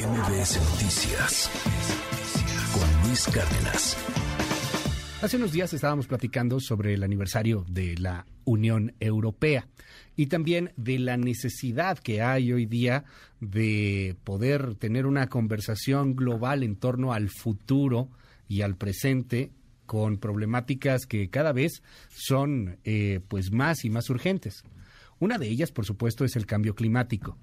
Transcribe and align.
MBS 0.00 0.58
Noticias 0.70 1.50
con 2.72 3.06
Luis 3.06 3.26
Cárdenas. 3.26 3.98
Hace 5.20 5.36
unos 5.36 5.52
días 5.52 5.74
estábamos 5.74 6.06
platicando 6.06 6.58
sobre 6.58 6.94
el 6.94 7.02
aniversario 7.02 7.66
de 7.68 7.98
la 7.98 8.24
Unión 8.44 8.94
Europea 8.98 9.68
y 10.16 10.28
también 10.28 10.72
de 10.78 10.98
la 11.00 11.18
necesidad 11.18 11.98
que 11.98 12.22
hay 12.22 12.50
hoy 12.50 12.64
día 12.64 13.04
de 13.40 14.16
poder 14.24 14.74
tener 14.76 15.04
una 15.04 15.28
conversación 15.28 16.16
global 16.16 16.62
en 16.62 16.76
torno 16.76 17.12
al 17.12 17.28
futuro 17.28 18.08
y 18.48 18.62
al 18.62 18.76
presente 18.76 19.50
con 19.84 20.16
problemáticas 20.16 21.04
que 21.04 21.28
cada 21.28 21.52
vez 21.52 21.82
son 22.08 22.78
eh, 22.84 23.20
pues 23.28 23.52
más 23.52 23.84
y 23.84 23.90
más 23.90 24.08
urgentes. 24.08 24.64
Una 25.18 25.36
de 25.36 25.48
ellas, 25.48 25.72
por 25.72 25.84
supuesto, 25.84 26.24
es 26.24 26.36
el 26.36 26.46
cambio 26.46 26.74
climático. 26.74 27.36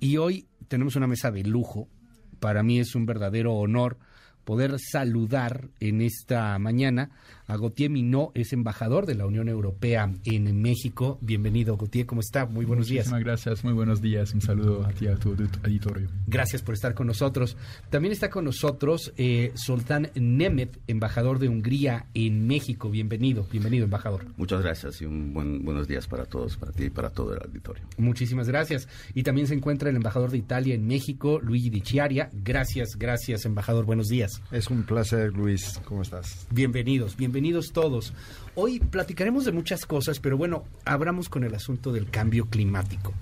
Y 0.00 0.16
hoy 0.16 0.48
tenemos 0.68 0.96
una 0.96 1.06
mesa 1.06 1.30
de 1.30 1.44
lujo. 1.44 1.86
Para 2.40 2.62
mí 2.62 2.78
es 2.80 2.94
un 2.94 3.04
verdadero 3.04 3.52
honor 3.54 3.98
poder 4.44 4.76
saludar 4.80 5.68
en 5.78 6.00
esta 6.00 6.58
mañana 6.58 7.10
a 7.50 7.56
Gautier 7.56 7.90
Minot, 7.90 8.30
es 8.34 8.52
embajador 8.52 9.06
de 9.06 9.16
la 9.16 9.26
Unión 9.26 9.48
Europea 9.48 10.12
en 10.24 10.62
México. 10.62 11.18
Bienvenido, 11.20 11.76
Gautier, 11.76 12.06
¿cómo 12.06 12.20
está? 12.20 12.46
Muy 12.46 12.64
buenos 12.64 12.86
días. 12.86 13.06
Muchísimas 13.06 13.24
gracias, 13.24 13.64
muy 13.64 13.72
buenos 13.72 14.00
días. 14.00 14.32
Un 14.34 14.40
saludo 14.40 14.86
a 14.86 14.92
ti, 14.92 15.08
a 15.08 15.16
tu 15.16 15.30
auditorio. 15.30 16.08
Gracias 16.28 16.62
por 16.62 16.74
estar 16.74 16.94
con 16.94 17.08
nosotros. 17.08 17.56
También 17.90 18.12
está 18.12 18.30
con 18.30 18.44
nosotros 18.44 19.12
eh, 19.16 19.50
Soltán 19.54 20.10
Nemeth, 20.14 20.78
embajador 20.86 21.40
de 21.40 21.48
Hungría 21.48 22.06
en 22.14 22.46
México. 22.46 22.88
Bienvenido, 22.88 23.44
bienvenido, 23.50 23.84
embajador. 23.84 24.26
Muchas 24.36 24.62
gracias 24.62 25.02
y 25.02 25.06
un 25.06 25.34
buen, 25.34 25.64
buenos 25.64 25.88
días 25.88 26.06
para 26.06 26.26
todos, 26.26 26.56
para 26.56 26.70
ti 26.70 26.84
y 26.84 26.90
para 26.90 27.10
todo 27.10 27.34
el 27.34 27.42
auditorio. 27.42 27.82
Muchísimas 27.98 28.46
gracias. 28.46 28.86
Y 29.12 29.24
también 29.24 29.48
se 29.48 29.54
encuentra 29.54 29.90
el 29.90 29.96
embajador 29.96 30.30
de 30.30 30.38
Italia 30.38 30.76
en 30.76 30.86
México, 30.86 31.40
Luigi 31.40 31.68
Di 31.68 31.80
Chiaria. 31.80 32.30
Gracias, 32.32 32.90
gracias, 32.96 33.44
embajador. 33.44 33.86
Buenos 33.86 34.06
días. 34.06 34.40
Es 34.52 34.70
un 34.70 34.84
placer, 34.84 35.32
Luis. 35.32 35.80
¿Cómo 35.84 36.02
estás? 36.02 36.46
Bienvenidos, 36.52 37.16
bienvenidos 37.16 37.39
todos. 37.72 38.12
Hoy 38.54 38.80
platicaremos 38.80 39.44
de 39.44 39.52
muchas 39.52 39.86
cosas, 39.86 40.20
pero 40.20 40.36
bueno, 40.36 40.64
abramos 40.84 41.28
con 41.28 41.44
el 41.44 41.54
asunto 41.54 41.92
del 41.92 42.10
cambio 42.10 42.46
climático. 42.46 43.14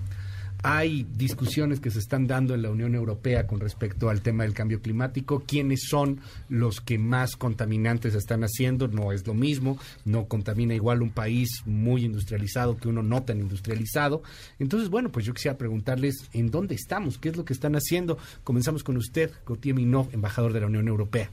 Hay 0.64 1.06
discusiones 1.14 1.78
que 1.78 1.92
se 1.92 2.00
están 2.00 2.26
dando 2.26 2.52
en 2.52 2.62
la 2.62 2.70
Unión 2.70 2.96
Europea 2.96 3.46
con 3.46 3.60
respecto 3.60 4.10
al 4.10 4.22
tema 4.22 4.42
del 4.42 4.54
cambio 4.54 4.82
climático. 4.82 5.44
¿Quiénes 5.46 5.86
son 5.88 6.20
los 6.48 6.80
que 6.80 6.98
más 6.98 7.36
contaminantes 7.36 8.16
están 8.16 8.42
haciendo? 8.42 8.88
No 8.88 9.12
es 9.12 9.24
lo 9.24 9.34
mismo. 9.34 9.78
No 10.04 10.26
contamina 10.26 10.74
igual 10.74 11.00
un 11.00 11.10
país 11.10 11.62
muy 11.64 12.04
industrializado 12.04 12.76
que 12.76 12.88
uno 12.88 13.04
no 13.04 13.22
tan 13.22 13.38
industrializado. 13.38 14.24
Entonces, 14.58 14.88
bueno, 14.88 15.12
pues 15.12 15.24
yo 15.24 15.32
quisiera 15.32 15.56
preguntarles 15.56 16.28
en 16.32 16.50
dónde 16.50 16.74
estamos, 16.74 17.18
qué 17.18 17.28
es 17.28 17.36
lo 17.36 17.44
que 17.44 17.52
están 17.52 17.76
haciendo. 17.76 18.18
Comenzamos 18.42 18.82
con 18.82 18.96
usted, 18.96 19.30
Gautier 19.46 19.76
Minot, 19.76 20.12
embajador 20.12 20.52
de 20.52 20.60
la 20.60 20.66
Unión 20.66 20.88
Europea. 20.88 21.30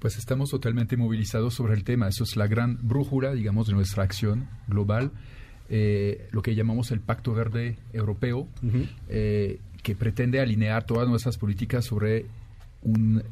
Pues 0.00 0.16
estamos 0.16 0.50
totalmente 0.50 0.96
movilizados 0.96 1.54
sobre 1.54 1.74
el 1.74 1.84
tema. 1.84 2.08
Eso 2.08 2.24
es 2.24 2.34
la 2.34 2.46
gran 2.46 2.78
brújula, 2.80 3.32
digamos, 3.32 3.66
de 3.66 3.74
nuestra 3.74 4.02
acción 4.02 4.48
global. 4.66 5.12
Eh, 5.68 6.26
lo 6.32 6.42
que 6.42 6.54
llamamos 6.54 6.90
el 6.90 7.00
Pacto 7.00 7.34
Verde 7.34 7.76
Europeo, 7.92 8.48
eh, 9.08 9.60
que 9.82 9.94
pretende 9.94 10.40
alinear 10.40 10.84
todas 10.84 11.06
nuestras 11.06 11.36
políticas 11.36 11.84
sobre 11.84 12.26
un 12.82 13.22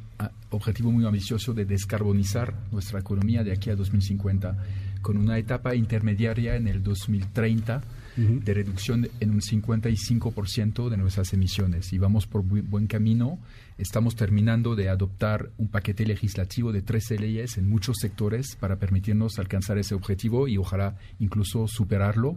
objetivo 0.51 0.93
muy 0.93 1.07
ambicioso 1.07 1.55
de 1.55 1.65
descarbonizar 1.65 2.55
nuestra 2.71 3.01
economía 3.01 3.43
de 3.43 3.53
aquí 3.53 3.71
a 3.71 3.77
2050, 3.77 4.57
con 5.01 5.17
una 5.17 5.39
etapa 5.39 5.75
intermediaria 5.75 6.57
en 6.57 6.69
el 6.69 6.83
2030 6.83 7.83
de 8.19 8.53
reducción 8.53 9.09
en 9.21 9.31
un 9.31 9.41
55% 9.41 10.89
de 10.89 10.97
nuestras 10.97 11.33
emisiones. 11.33 11.93
Y 11.93 11.99
vamos 11.99 12.27
por 12.27 12.43
buen 12.43 12.89
camino. 12.89 13.39
Estamos 13.79 14.17
terminando 14.17 14.75
de 14.75 14.89
adoptar 14.89 15.51
un 15.57 15.69
paquete 15.69 16.05
legislativo 16.05 16.73
de 16.73 16.83
13 16.83 17.19
leyes 17.21 17.59
en 17.59 17.69
muchos 17.69 17.97
sectores 18.01 18.57
para 18.57 18.77
permitirnos 18.77 19.39
alcanzar 19.39 19.79
ese 19.79 19.95
objetivo 19.95 20.49
y 20.49 20.59
ojalá 20.59 20.97
incluso 21.21 21.69
superarlo. 21.69 22.37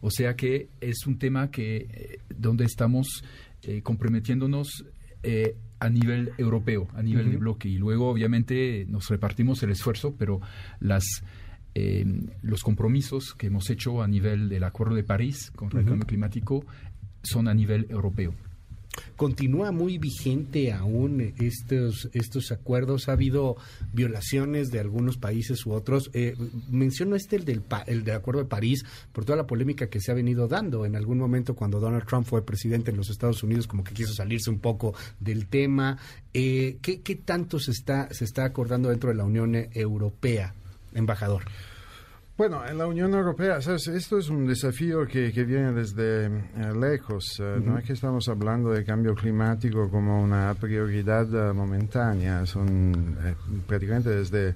O 0.00 0.10
sea 0.10 0.34
que 0.34 0.68
es 0.80 1.06
un 1.06 1.18
tema 1.18 1.50
que 1.50 1.76
eh, 1.76 2.18
donde 2.34 2.64
estamos 2.64 3.22
eh, 3.62 3.82
comprometiéndonos 3.82 4.84
eh, 5.22 5.56
a 5.80 5.90
nivel 5.90 6.32
europeo, 6.38 6.88
a 6.94 7.02
nivel 7.02 7.30
de 7.30 7.36
bloque. 7.36 7.68
Y 7.68 7.76
luego, 7.76 8.08
obviamente, 8.08 8.86
nos 8.88 9.08
repartimos 9.08 9.62
el 9.62 9.70
esfuerzo, 9.70 10.14
pero 10.18 10.40
las 10.80 11.04
eh, 11.80 12.04
los 12.42 12.62
compromisos 12.64 13.34
que 13.34 13.46
hemos 13.46 13.70
hecho 13.70 14.02
a 14.02 14.08
nivel 14.08 14.48
del 14.48 14.64
Acuerdo 14.64 14.96
de 14.96 15.04
París 15.04 15.52
contra 15.54 15.78
el 15.78 15.86
cambio 15.86 16.06
climático 16.06 16.64
son 17.22 17.46
a 17.46 17.54
nivel 17.54 17.86
europeo. 17.88 18.34
Continúa 19.14 19.70
muy 19.70 19.96
vigente 19.98 20.72
aún 20.72 21.34
estos, 21.38 22.08
estos 22.14 22.50
acuerdos. 22.50 23.08
Ha 23.08 23.12
habido 23.12 23.56
violaciones 23.92 24.70
de 24.70 24.80
algunos 24.80 25.18
países 25.18 25.64
u 25.66 25.72
otros. 25.72 26.10
Eh, 26.14 26.34
menciono 26.68 27.14
este, 27.14 27.36
el 27.36 27.44
del, 27.44 27.62
el 27.86 28.02
del 28.02 28.16
Acuerdo 28.16 28.40
de 28.42 28.48
París, 28.48 28.84
por 29.12 29.24
toda 29.24 29.36
la 29.36 29.46
polémica 29.46 29.88
que 29.88 30.00
se 30.00 30.10
ha 30.10 30.16
venido 30.16 30.48
dando. 30.48 30.84
En 30.84 30.96
algún 30.96 31.18
momento, 31.18 31.54
cuando 31.54 31.78
Donald 31.78 32.06
Trump 32.06 32.26
fue 32.26 32.44
presidente 32.44 32.90
en 32.90 32.96
los 32.96 33.08
Estados 33.08 33.44
Unidos, 33.44 33.68
como 33.68 33.84
que 33.84 33.94
quiso 33.94 34.14
salirse 34.14 34.50
un 34.50 34.58
poco 34.58 34.94
del 35.20 35.46
tema. 35.46 35.96
Eh, 36.34 36.78
¿qué, 36.82 37.02
¿Qué 37.02 37.14
tanto 37.14 37.60
se 37.60 37.70
está, 37.70 38.12
se 38.12 38.24
está 38.24 38.44
acordando 38.44 38.88
dentro 38.88 39.10
de 39.10 39.16
la 39.16 39.24
Unión 39.24 39.54
Europea, 39.54 40.54
embajador? 40.94 41.44
Bueno, 42.38 42.64
en 42.64 42.78
la 42.78 42.86
Unión 42.86 43.12
Europea, 43.14 43.58
esto 43.58 44.16
es 44.16 44.28
un 44.28 44.46
desafío 44.46 45.04
que, 45.08 45.32
viene 45.32 45.72
desde 45.72 46.26
eh, 46.26 46.30
lejos. 46.80 47.24
Eh, 47.40 47.58
no 47.60 47.76
es 47.76 47.84
que 47.84 47.94
estamos 47.94 48.28
hablando 48.28 48.70
de 48.70 48.84
cambio 48.84 49.16
climático 49.16 49.90
como 49.90 50.22
una 50.22 50.54
prioridad 50.54 51.26
uh, 51.32 51.52
momentánea, 51.52 52.46
son 52.46 53.18
eh, 53.24 53.34
prácticamente 53.66 54.10
desde 54.10 54.54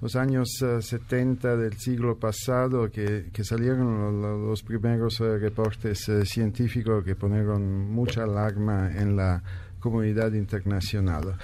los 0.00 0.16
años 0.16 0.48
70 0.80 1.58
del 1.58 1.76
siglo 1.76 2.16
pasado 2.18 2.90
que, 2.90 3.26
que 3.30 3.44
salieron 3.44 4.22
los, 4.22 4.40
los 4.40 4.62
primeros 4.62 5.18
reportes 5.18 6.10
científicos 6.24 7.04
que 7.04 7.16
ponieron 7.16 7.92
mucha 7.92 8.22
alarma 8.22 8.90
en 8.96 9.14
la 9.14 9.42
comunidad 9.78 10.32
internacional. 10.32 11.36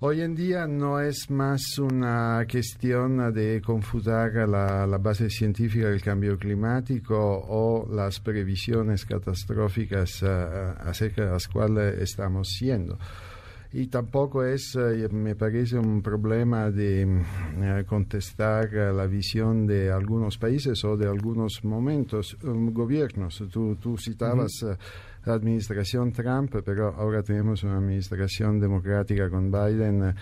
Hoy 0.00 0.20
en 0.20 0.36
día 0.36 0.68
no 0.68 1.00
es 1.00 1.28
más 1.28 1.76
una 1.80 2.46
cuestión 2.48 3.34
de 3.34 3.60
confutar 3.60 4.48
la, 4.48 4.86
base 4.96 5.28
científica 5.28 5.88
del 5.88 6.00
cambio 6.00 6.38
climático 6.38 7.16
o 7.18 7.84
las 7.92 8.20
previsiones 8.20 9.04
catastróficas 9.04 10.22
uh, 10.22 10.88
acerca 10.88 11.24
de 11.24 11.32
las 11.32 11.48
cuales 11.48 12.00
estamos 12.00 12.46
siendo 12.56 12.96
y 13.72 13.88
tampoco 13.88 14.44
es, 14.44 14.74
eh, 14.76 15.08
me 15.10 15.34
parece, 15.34 15.78
un 15.78 16.00
problema 16.00 16.70
de 16.70 17.84
contestar 17.86 18.72
la 18.72 19.06
visión 19.06 19.66
de 19.66 19.92
algunos 19.92 20.38
países 20.38 20.82
o 20.84 20.96
de 20.96 21.06
algunos 21.06 21.62
momentos, 21.64 22.36
um, 22.44 22.72
gobiernos. 22.72 23.44
Tú, 23.52 23.76
tú 23.76 23.98
citabas 23.98 24.64
la 25.28 25.34
administración 25.34 26.12
Trump, 26.12 26.54
pero 26.64 26.94
ahora 26.94 27.22
tenemos 27.22 27.62
una 27.62 27.76
administración 27.76 28.58
democrática 28.58 29.28
con 29.28 29.50
Biden 29.52 30.14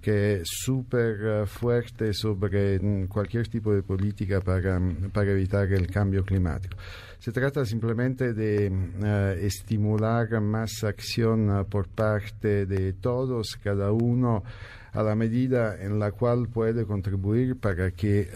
que 0.00 0.36
es 0.36 0.42
súper 0.44 1.46
fuerte 1.46 2.12
sobre 2.12 2.78
mm, 2.78 3.08
cualquier 3.08 3.48
tipo 3.48 3.74
de 3.74 3.82
política 3.82 4.40
para, 4.40 4.80
para 5.12 5.32
evitar 5.32 5.70
el 5.72 5.88
cambio 5.88 6.24
climático. 6.24 6.76
Se 7.18 7.32
trata 7.32 7.64
simplemente 7.64 8.32
de 8.32 8.70
uh, 8.70 9.44
estimular 9.44 10.40
más 10.40 10.84
acción 10.84 11.66
por 11.68 11.88
parte 11.88 12.66
de 12.66 12.92
todos, 12.92 13.58
cada 13.62 13.90
uno 13.90 14.44
a 14.92 15.02
la 15.02 15.14
medida 15.14 15.76
en 15.78 15.98
la 15.98 16.12
cual 16.12 16.48
puede 16.48 16.86
contribuir 16.86 17.56
para 17.56 17.90
que 17.90 18.30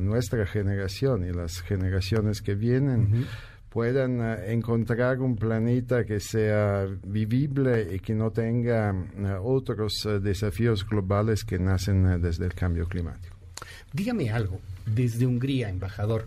nuestra 0.00 0.46
generación 0.46 1.24
y 1.24 1.32
las 1.32 1.60
generaciones 1.60 2.40
que 2.40 2.54
vienen. 2.54 3.26
Puedan 3.70 4.20
encontrar 4.46 5.20
un 5.20 5.36
planeta 5.36 6.04
que 6.04 6.20
sea 6.20 6.86
vivible 7.06 7.94
y 7.94 8.00
que 8.00 8.14
no 8.14 8.30
tenga 8.32 8.94
otros 9.42 10.06
desafíos 10.20 10.86
globales 10.86 11.44
que 11.44 11.58
nacen 11.58 12.20
desde 12.20 12.46
el 12.46 12.54
cambio 12.54 12.86
climático. 12.86 13.36
Dígame 13.92 14.30
algo, 14.30 14.60
desde 14.86 15.26
Hungría, 15.26 15.68
embajador. 15.68 16.26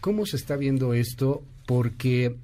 ¿Cómo 0.00 0.26
se 0.26 0.36
está 0.36 0.56
viendo 0.56 0.94
esto? 0.94 1.42
Porque 1.66 2.36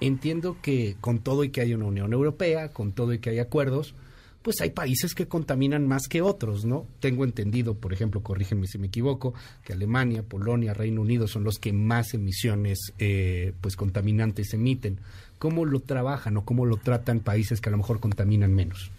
entiendo 0.00 0.56
que 0.62 0.96
con 1.00 1.18
todo 1.18 1.44
y 1.44 1.50
que 1.50 1.60
hay 1.60 1.74
una 1.74 1.86
Unión 1.86 2.12
Europea, 2.12 2.68
con 2.70 2.92
todo 2.92 3.12
y 3.12 3.18
que 3.18 3.30
hay 3.30 3.38
acuerdos, 3.38 3.94
pues 4.42 4.60
hay 4.60 4.70
países 4.70 5.14
que 5.14 5.28
contaminan 5.28 5.86
más 5.86 6.08
que 6.08 6.20
otros, 6.20 6.64
¿no? 6.64 6.86
Tengo 7.00 7.24
entendido, 7.24 7.74
por 7.74 7.92
ejemplo, 7.92 8.22
corrígeme 8.22 8.66
si 8.66 8.78
me 8.78 8.88
equivoco, 8.88 9.34
que 9.64 9.72
Alemania, 9.72 10.22
Polonia, 10.22 10.74
Reino 10.74 11.00
Unido 11.00 11.28
son 11.28 11.44
los 11.44 11.58
que 11.58 11.72
más 11.72 12.12
emisiones, 12.14 12.92
eh, 12.98 13.52
pues 13.60 13.76
contaminantes 13.76 14.52
emiten. 14.52 14.98
¿Cómo 15.38 15.64
lo 15.64 15.80
trabajan 15.80 16.36
o 16.36 16.44
cómo 16.44 16.66
lo 16.66 16.76
tratan 16.76 17.20
países 17.20 17.60
que 17.60 17.68
a 17.68 17.72
lo 17.72 17.78
mejor 17.78 18.00
contaminan 18.00 18.52
menos? 18.54 18.90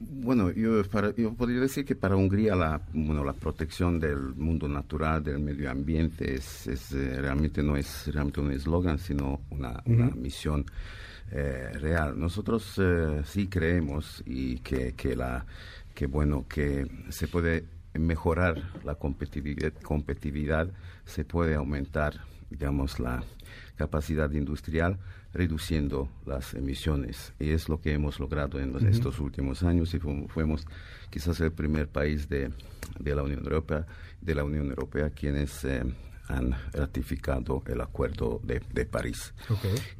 Bueno, 0.00 0.52
yo, 0.52 0.84
para, 0.84 1.12
yo 1.16 1.34
podría 1.34 1.60
decir 1.60 1.84
que 1.84 1.96
para 1.96 2.14
Hungría 2.14 2.54
la, 2.54 2.80
bueno, 2.92 3.24
la 3.24 3.32
protección 3.32 3.98
del 3.98 4.34
mundo 4.36 4.68
natural, 4.68 5.24
del 5.24 5.40
medio 5.40 5.70
ambiente, 5.70 6.34
es, 6.34 6.68
es 6.68 6.92
eh, 6.92 7.20
realmente 7.20 7.64
no 7.64 7.76
es 7.76 8.06
realmente 8.12 8.40
un 8.40 8.52
eslogan, 8.52 8.98
sino 8.98 9.40
una, 9.50 9.70
uh 9.70 9.72
-huh. 9.74 9.94
una 9.94 10.10
misión 10.10 10.64
eh, 11.30 11.70
real. 11.74 12.18
Nosotros 12.18 12.74
eh, 12.78 13.22
sí 13.24 13.48
creemos 13.48 14.22
y 14.26 14.58
que, 14.60 14.94
que, 14.94 15.16
la, 15.16 15.44
que, 15.94 16.06
bueno, 16.06 16.46
que 16.48 16.86
se 17.10 17.28
puede 17.28 17.64
mejorar 17.94 18.62
la 18.84 18.94
competitividad, 18.94 19.72
competitividad 19.82 20.68
se 21.04 21.24
puede 21.24 21.54
aumentar, 21.54 22.20
digamos, 22.50 23.00
la 23.00 23.22
capacidad 23.76 24.30
industrial 24.32 24.98
reduciendo 25.32 26.08
las 26.26 26.54
emisiones. 26.54 27.32
Y 27.38 27.50
es 27.50 27.68
lo 27.68 27.80
que 27.80 27.92
hemos 27.92 28.18
logrado 28.18 28.60
en 28.60 28.74
estos 28.86 29.18
últimos 29.20 29.62
años 29.62 29.94
y 29.94 29.98
fuimos 29.98 30.66
quizás 31.10 31.40
el 31.40 31.52
primer 31.52 31.88
país 31.88 32.28
de, 32.28 32.50
de, 32.98 33.14
la 33.14 33.22
Unión 33.22 33.44
Europea, 33.44 33.86
de 34.20 34.34
la 34.34 34.44
Unión 34.44 34.68
Europea 34.68 35.10
quienes 35.10 35.64
eh, 35.64 35.82
han 36.28 36.54
ratificado 36.72 37.62
el 37.66 37.80
Acuerdo 37.80 38.40
de, 38.42 38.60
de 38.72 38.84
París. 38.84 39.32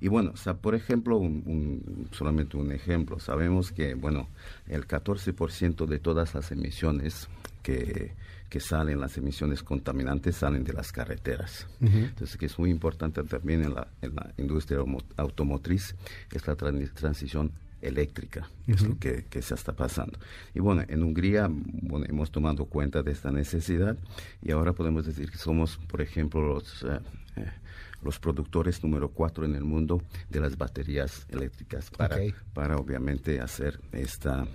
Y 0.00 0.08
bueno, 0.08 0.34
por 0.60 0.74
ejemplo, 0.74 1.16
un, 1.16 2.08
solamente 2.12 2.56
un 2.56 2.70
ejemplo, 2.72 3.18
sabemos 3.18 3.72
que, 3.72 3.94
bueno, 3.94 4.28
el 4.66 4.86
14% 4.86 5.86
de 5.86 5.98
todas 5.98 6.34
las 6.34 6.52
emisiones 6.52 7.28
que, 7.62 8.12
que, 8.48 8.60
salen, 8.60 9.00
las 9.00 9.16
emisiones 9.16 9.62
contaminantes, 9.62 10.36
salen 10.36 10.64
de 10.64 10.72
las 10.72 10.92
carreteras. 10.92 11.66
Entonces, 11.80 12.36
que 12.36 12.46
es 12.46 12.58
muy 12.58 12.70
importante 12.70 13.22
también 13.24 13.64
en 13.64 13.74
la, 13.74 13.88
en 14.02 14.14
la 14.14 14.32
industria 14.36 14.78
automotriz, 15.16 15.96
es 16.30 16.46
la 16.46 16.56
transición 16.56 17.52
eléctrica, 17.80 18.48
es 18.66 18.82
lo 18.82 18.98
que, 18.98 19.24
se 19.42 19.54
está 19.54 19.72
pasando. 19.72 20.18
Y 20.54 20.60
bueno, 20.60 20.82
en 20.88 21.02
Hungría 21.02 21.48
bueno, 21.50 22.06
hemos 22.08 22.30
tomado 22.30 22.64
cuenta 22.66 23.02
de 23.02 23.12
esta 23.12 23.30
necesidad 23.30 23.96
y 24.42 24.50
ahora 24.50 24.72
podemos 24.72 25.06
decir 25.06 25.30
que 25.30 25.38
somos, 25.38 25.78
por 25.88 26.00
ejemplo, 26.00 26.40
los, 26.40 26.82
eh, 26.82 27.00
eh, 27.36 27.52
los 28.02 28.18
productores 28.18 28.82
número 28.82 29.08
cuatro 29.08 29.44
en 29.44 29.54
el 29.54 29.64
mundo 29.64 30.02
de 30.28 30.40
las 30.40 30.56
baterías 30.56 31.26
eléctricas 31.28 31.90
para, 31.90 32.18
para 32.52 32.76
obviamente 32.76 33.40
hacer 33.40 33.80
esta 33.92 34.46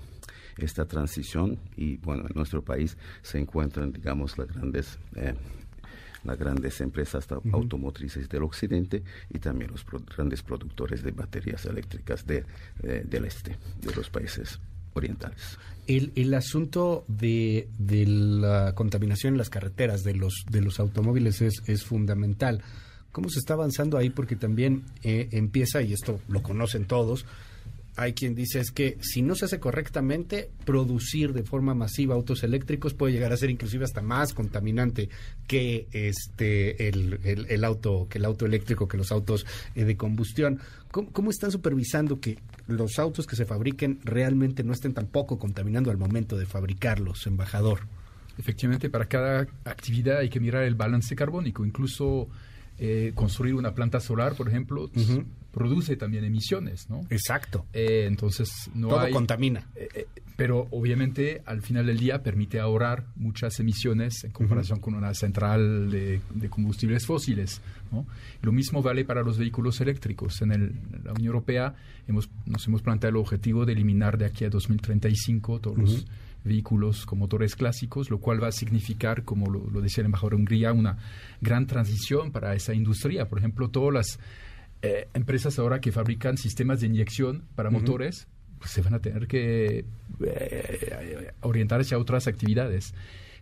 esta 0.57 0.85
transición. 0.85 1.57
Y 1.75 1.97
bueno 1.97 2.25
en 2.27 2.35
nuestro 2.35 2.61
país 2.61 2.97
se 3.21 3.39
encuentran 3.39 3.91
digamos 3.91 4.37
las 4.37 4.47
grandes 4.47 4.99
eh, 5.15 5.33
las 6.23 6.37
grandes 6.37 6.79
empresas 6.81 7.27
automotrices 7.51 8.29
del 8.29 8.43
occidente 8.43 9.03
y 9.29 9.39
también 9.39 9.71
los 9.71 9.85
grandes 10.15 10.41
productores 10.41 11.03
de 11.03 11.11
baterías 11.11 11.65
eléctricas 11.65 12.25
de, 12.25 12.45
eh, 12.83 13.03
del 13.05 13.25
este, 13.25 13.57
de 13.81 13.95
los 13.95 14.09
países 14.09 14.59
orientales. 14.93 15.57
El, 15.87 16.11
el 16.15 16.33
asunto 16.33 17.03
de, 17.07 17.67
de, 17.77 18.05
la 18.05 18.73
contaminación 18.73 19.33
en 19.33 19.37
las 19.37 19.49
carreteras 19.49 20.03
de 20.03 20.15
los, 20.15 20.45
de 20.49 20.61
los 20.61 20.79
automóviles 20.79 21.41
es, 21.41 21.61
es 21.65 21.83
fundamental. 21.83 22.61
¿Cómo 23.11 23.29
se 23.29 23.39
está 23.39 23.53
avanzando 23.53 23.97
ahí? 23.97 24.09
Porque 24.09 24.35
también 24.35 24.83
eh, 25.03 25.29
empieza, 25.31 25.81
y 25.81 25.93
esto 25.93 26.19
lo 26.29 26.41
conocen 26.41 26.85
todos, 26.85 27.25
hay 27.95 28.13
quien 28.13 28.33
dice 28.33 28.59
es 28.59 28.71
que 28.71 28.97
si 29.01 29.21
no 29.21 29.35
se 29.35 29.45
hace 29.45 29.59
correctamente, 29.59 30.49
producir 30.65 31.33
de 31.33 31.43
forma 31.43 31.75
masiva 31.75 32.15
autos 32.15 32.43
eléctricos 32.43 32.93
puede 32.93 33.13
llegar 33.13 33.31
a 33.31 33.37
ser 33.37 33.49
inclusive 33.49 33.85
hasta 33.85 34.01
más 34.01 34.33
contaminante 34.33 35.09
que 35.47 35.87
este 35.91 36.87
el, 36.87 37.19
el, 37.23 37.63
auto 37.63 38.07
que 38.09 38.17
el 38.17 38.25
auto 38.25 38.45
eléctrico, 38.45 38.87
que 38.87 38.97
los 38.97 39.11
autos 39.11 39.45
eh, 39.75 39.85
de 39.85 39.95
combustión. 39.95 40.59
¿Cómo, 40.91 41.31
están 41.31 41.51
supervisando 41.51 42.19
que 42.19 42.37
los 42.67 42.99
autos 42.99 43.25
que 43.25 43.35
se 43.35 43.45
fabriquen 43.45 43.99
realmente 44.03 44.63
no 44.63 44.73
estén 44.73 44.93
tampoco 44.93 45.39
contaminando 45.39 45.89
al 45.89 45.97
momento 45.97 46.37
de 46.37 46.45
fabricarlos, 46.45 47.25
embajador? 47.25 47.81
Efectivamente, 48.37 48.89
para 48.89 49.05
cada 49.05 49.47
actividad 49.65 50.19
hay 50.19 50.29
que 50.29 50.39
mirar 50.39 50.63
el 50.63 50.75
balance 50.75 51.15
carbónico, 51.15 51.65
incluso 51.65 52.27
eh, 52.77 53.11
construir 53.15 53.55
una 53.55 53.73
planta 53.73 53.99
solar, 53.99 54.35
por 54.35 54.47
ejemplo, 54.47 54.89
produce 55.53 55.95
también 55.95 56.25
emisiones, 56.25 56.89
¿no? 56.89 57.01
Exacto. 57.09 57.65
Eh, 57.73 58.05
entonces 58.07 58.71
no 58.73 58.89
Todo 58.89 59.09
contamina. 59.11 59.69
Eh, 59.75 60.07
pero 60.35 60.67
obviamente 60.71 61.43
al 61.45 61.61
final 61.61 61.85
del 61.85 61.99
día 61.99 62.23
permite 62.23 62.59
ahorrar 62.59 63.05
muchas 63.15 63.59
emisiones 63.59 64.23
en 64.23 64.31
comparación 64.31 64.79
con 64.79 64.95
una 64.95 65.13
central 65.13 65.91
de, 65.91 66.21
combustibles 66.49 67.05
fósiles. 67.05 67.61
¿no? 67.91 68.07
Lo 68.41 68.51
mismo 68.51 68.81
vale 68.81 69.05
para 69.05 69.21
los 69.21 69.37
vehículos 69.37 69.79
eléctricos. 69.79 70.41
En, 70.41 70.51
el, 70.51 70.73
la 71.03 71.11
Unión 71.11 71.27
Europea 71.27 71.75
hemos, 72.07 72.29
nos 72.47 72.67
hemos 72.67 72.81
planteado 72.81 73.11
el 73.11 73.21
objetivo 73.21 73.65
de 73.65 73.73
eliminar 73.73 74.17
de 74.17 74.25
aquí 74.25 74.43
a 74.43 74.49
2035 74.49 75.59
todos 75.59 75.77
los 75.77 76.05
vehículos 76.43 77.05
con 77.05 77.19
motores 77.19 77.55
clásicos, 77.55 78.09
lo 78.09 78.19
cual 78.19 78.43
va 78.43 78.47
a 78.47 78.51
significar, 78.51 79.23
como 79.23 79.49
lo, 79.49 79.81
decía 79.81 80.01
el 80.01 80.07
embajador 80.07 80.33
de 80.33 80.37
Hungría, 80.37 80.73
una 80.73 80.97
gran 81.41 81.67
transición 81.67 82.31
para 82.31 82.53
esa 82.55 82.73
industria. 82.73 83.29
Por 83.29 83.39
ejemplo, 83.39 83.69
todas 83.69 83.93
las 83.93 84.19
eh, 84.85 85.07
empresas 85.13 85.57
ahora 85.59 85.79
que 85.79 85.93
fabrican 85.93 86.37
sistemas 86.37 86.81
de 86.81 86.87
inyección 86.87 87.45
para 87.55 87.69
motores 87.69 88.27
pues 88.59 88.71
se 88.71 88.81
van 88.81 88.93
a 88.93 88.99
tener 88.99 89.27
que 89.27 89.85
eh, 90.25 91.31
orientarse 91.39 91.95
a 91.95 91.97
otras 91.97 92.27
actividades. 92.27 92.93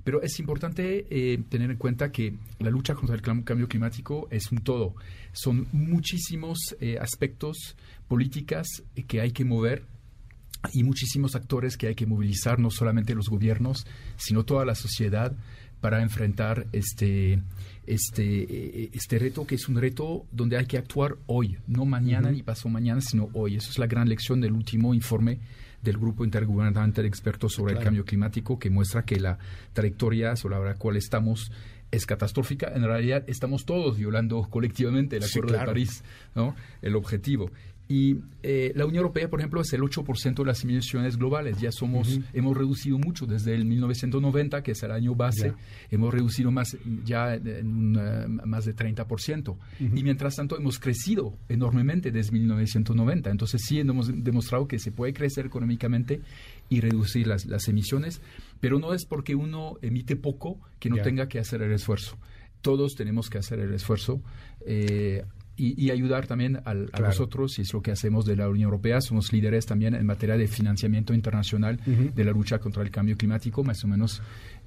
Pero 0.03 0.21
es 0.21 0.39
importante 0.39 1.07
eh, 1.09 1.39
tener 1.49 1.71
en 1.71 1.77
cuenta 1.77 2.11
que 2.11 2.35
la 2.59 2.69
lucha 2.69 2.93
contra 2.93 3.15
el 3.15 3.21
cambio 3.21 3.67
climático 3.67 4.27
es 4.29 4.51
un 4.51 4.59
todo. 4.59 4.93
Son 5.31 5.67
muchísimos 5.71 6.75
aspectos, 6.99 7.75
políticas 8.07 8.67
que 9.07 9.21
hay 9.21 9.31
que 9.31 9.43
mover 9.43 9.85
y 10.73 10.83
muchísimos 10.83 11.35
actores 11.35 11.75
que 11.75 11.87
hay 11.87 11.95
que 11.95 12.05
movilizar, 12.05 12.59
no 12.59 12.69
solamente 12.69 13.15
los 13.15 13.29
gobiernos, 13.29 13.87
sino 14.17 14.43
toda 14.43 14.63
la 14.63 14.75
sociedad 14.75 15.35
para 15.81 16.03
enfrentar 16.03 16.67
este, 16.71 17.41
este, 17.93 18.95
este 18.95 19.19
reto, 19.19 19.45
que 19.45 19.55
es 19.55 19.67
un 19.67 19.75
reto 19.75 20.25
donde 20.31 20.57
hay 20.57 20.65
que 20.65 20.77
actuar 20.77 21.17
hoy, 21.25 21.57
no 21.67 21.85
mañana 21.85 22.31
ni 22.31 22.41
pasó 22.41 22.69
mañana, 22.69 23.01
sino 23.01 23.29
hoy. 23.33 23.57
Eso 23.57 23.69
es 23.69 23.79
la 23.79 23.87
gran 23.87 24.07
lección 24.07 24.39
del 24.39 24.53
último 24.53 24.93
informe 24.93 25.39
del 25.81 25.97
Grupo 25.97 26.23
Intergubernamental 26.23 27.03
de 27.03 27.07
Expertos 27.07 27.53
sobre 27.53 27.73
el 27.73 27.79
Cambio 27.79 28.05
Climático, 28.05 28.57
que 28.57 28.69
muestra 28.69 29.03
que 29.03 29.19
la 29.19 29.37
trayectoria 29.73 30.35
sobre 30.35 30.63
la 30.63 30.75
cual 30.75 30.95
estamos 30.95 31.51
es 31.91 32.05
catastrófica. 32.05 32.71
En 32.73 32.83
realidad 32.83 33.25
estamos 33.27 33.65
todos 33.65 33.97
violando 33.97 34.41
colectivamente 34.49 35.17
el 35.17 35.23
Acuerdo 35.23 35.53
de 35.53 35.65
París, 35.65 36.03
¿no? 36.33 36.55
el 36.81 36.95
objetivo. 36.95 37.51
Y 37.91 38.15
eh, 38.41 38.71
la 38.73 38.85
Unión 38.85 39.01
Europea, 39.01 39.29
por 39.29 39.41
ejemplo, 39.41 39.59
es 39.59 39.73
el 39.73 39.81
8% 39.81 40.35
de 40.35 40.45
las 40.45 40.63
emisiones 40.63 41.17
globales. 41.17 41.59
Ya 41.59 41.73
somos, 41.73 42.21
hemos 42.31 42.55
reducido 42.55 42.97
mucho 42.97 43.25
desde 43.25 43.53
el 43.53 43.65
1990, 43.65 44.63
que 44.63 44.71
es 44.71 44.83
el 44.83 44.91
año 44.91 45.13
base, 45.13 45.51
hemos 45.89 46.13
reducido 46.13 46.51
más, 46.51 46.77
ya 47.03 47.35
en, 47.35 47.91
más 48.45 48.63
de 48.63 48.73
30%. 48.73 49.57
Y 49.81 50.03
mientras 50.03 50.37
tanto 50.37 50.57
hemos 50.57 50.79
crecido 50.79 51.33
enormemente 51.49 52.11
desde 52.11 52.31
1990. 52.31 53.29
Entonces 53.29 53.61
sí 53.67 53.81
hemos 53.81 54.09
demostrado 54.23 54.69
que 54.69 54.79
se 54.79 54.93
puede 54.93 55.11
crecer 55.11 55.47
económicamente 55.47 56.21
y 56.69 56.79
reducir 56.79 57.27
las, 57.27 57.45
las 57.45 57.67
emisiones, 57.67 58.21
pero 58.61 58.79
no 58.79 58.93
es 58.93 59.03
porque 59.03 59.35
uno 59.35 59.75
emite 59.81 60.15
poco 60.15 60.61
que 60.79 60.89
no 60.89 61.01
tenga 61.01 61.27
que 61.27 61.39
hacer 61.39 61.61
el 61.61 61.73
esfuerzo. 61.73 62.17
Todos 62.61 62.95
tenemos 62.95 63.29
que 63.29 63.39
hacer 63.39 63.59
el 63.59 63.73
esfuerzo. 63.73 64.21
Eh, 64.65 65.25
y, 65.57 65.91
ayudar 65.91 66.27
también 66.27 66.61
a 66.65 66.73
nosotros, 66.73 67.59
y 67.59 67.61
es 67.61 67.73
lo 67.73 67.81
que 67.81 67.91
hacemos 67.91 68.25
de 68.25 68.35
la 68.35 68.49
Unión 68.49 68.65
Europea. 68.65 68.99
Somos 69.01 69.31
líderes 69.31 69.65
también 69.65 69.93
en 69.93 70.05
materia 70.05 70.37
de 70.37 70.47
financiamiento 70.47 71.13
internacional 71.13 71.79
de 71.85 72.23
la 72.23 72.31
lucha 72.31 72.59
contra 72.59 72.83
el 72.83 72.89
cambio 72.89 73.15
climático. 73.17 73.63
Más 73.63 73.83
o 73.83 73.87
menos 73.87 74.21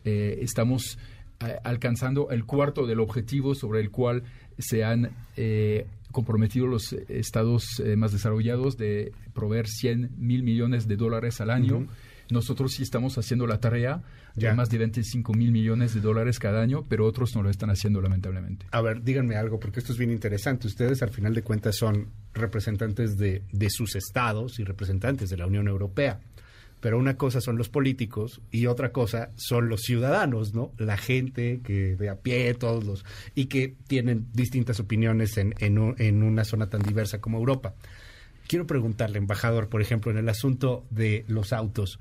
eh, 0.04 0.38
estamos 0.42 0.98
eh, 1.40 1.56
alcanzando 1.64 2.30
el 2.30 2.44
cuarto 2.44 2.86
del 2.86 3.00
objetivo 3.00 3.54
sobre 3.54 3.80
el 3.80 3.90
cual 3.90 4.22
se 4.58 4.84
han 4.84 5.10
eh, 5.36 5.86
comprometido 6.12 6.66
los 6.68 6.92
estados 7.08 7.82
más 7.96 8.12
desarrollados 8.12 8.76
de 8.76 9.12
proveer 9.32 9.66
100 9.66 10.12
mil 10.16 10.44
millones 10.44 10.86
de 10.86 10.96
dólares 10.96 11.40
al 11.40 11.50
año. 11.50 11.88
Nosotros 12.30 12.72
sí 12.72 12.82
estamos 12.82 13.18
haciendo 13.18 13.46
la 13.46 13.58
tarea 13.60 14.02
de 14.34 14.52
más 14.52 14.70
de 14.70 14.78
25 14.78 15.32
mil 15.34 15.52
millones 15.52 15.94
de 15.94 16.00
dólares 16.00 16.38
cada 16.38 16.60
año, 16.60 16.84
pero 16.88 17.06
otros 17.06 17.34
no 17.36 17.42
lo 17.42 17.50
están 17.50 17.70
haciendo 17.70 18.00
lamentablemente. 18.00 18.66
A 18.70 18.80
ver, 18.80 19.02
díganme 19.02 19.36
algo, 19.36 19.60
porque 19.60 19.80
esto 19.80 19.92
es 19.92 19.98
bien 19.98 20.10
interesante. 20.10 20.66
Ustedes 20.66 21.02
al 21.02 21.10
final 21.10 21.34
de 21.34 21.42
cuentas 21.42 21.76
son 21.76 22.08
representantes 22.32 23.16
de, 23.16 23.42
de 23.52 23.70
sus 23.70 23.94
estados 23.94 24.58
y 24.58 24.64
representantes 24.64 25.30
de 25.30 25.36
la 25.36 25.46
Unión 25.46 25.68
Europea 25.68 26.20
pero 26.84 26.98
una 26.98 27.16
cosa 27.16 27.40
son 27.40 27.56
los 27.56 27.70
políticos 27.70 28.42
y 28.50 28.66
otra 28.66 28.92
cosa 28.92 29.30
son 29.36 29.70
los 29.70 29.80
ciudadanos, 29.80 30.52
¿no? 30.52 30.70
La 30.76 30.98
gente 30.98 31.62
que 31.64 31.96
de 31.96 32.10
a 32.10 32.16
pie, 32.16 32.52
todos 32.52 32.84
los, 32.84 33.06
y 33.34 33.46
que 33.46 33.74
tienen 33.86 34.26
distintas 34.34 34.80
opiniones 34.80 35.38
en, 35.38 35.54
en, 35.60 35.94
en, 35.96 36.22
una 36.22 36.44
zona 36.44 36.68
tan 36.68 36.82
diversa 36.82 37.22
como 37.22 37.38
Europa. 37.38 37.74
Quiero 38.46 38.66
preguntarle, 38.66 39.16
embajador, 39.16 39.70
por 39.70 39.80
ejemplo, 39.80 40.12
en 40.12 40.18
el 40.18 40.28
asunto 40.28 40.84
de 40.90 41.24
los 41.26 41.54
autos, 41.54 41.98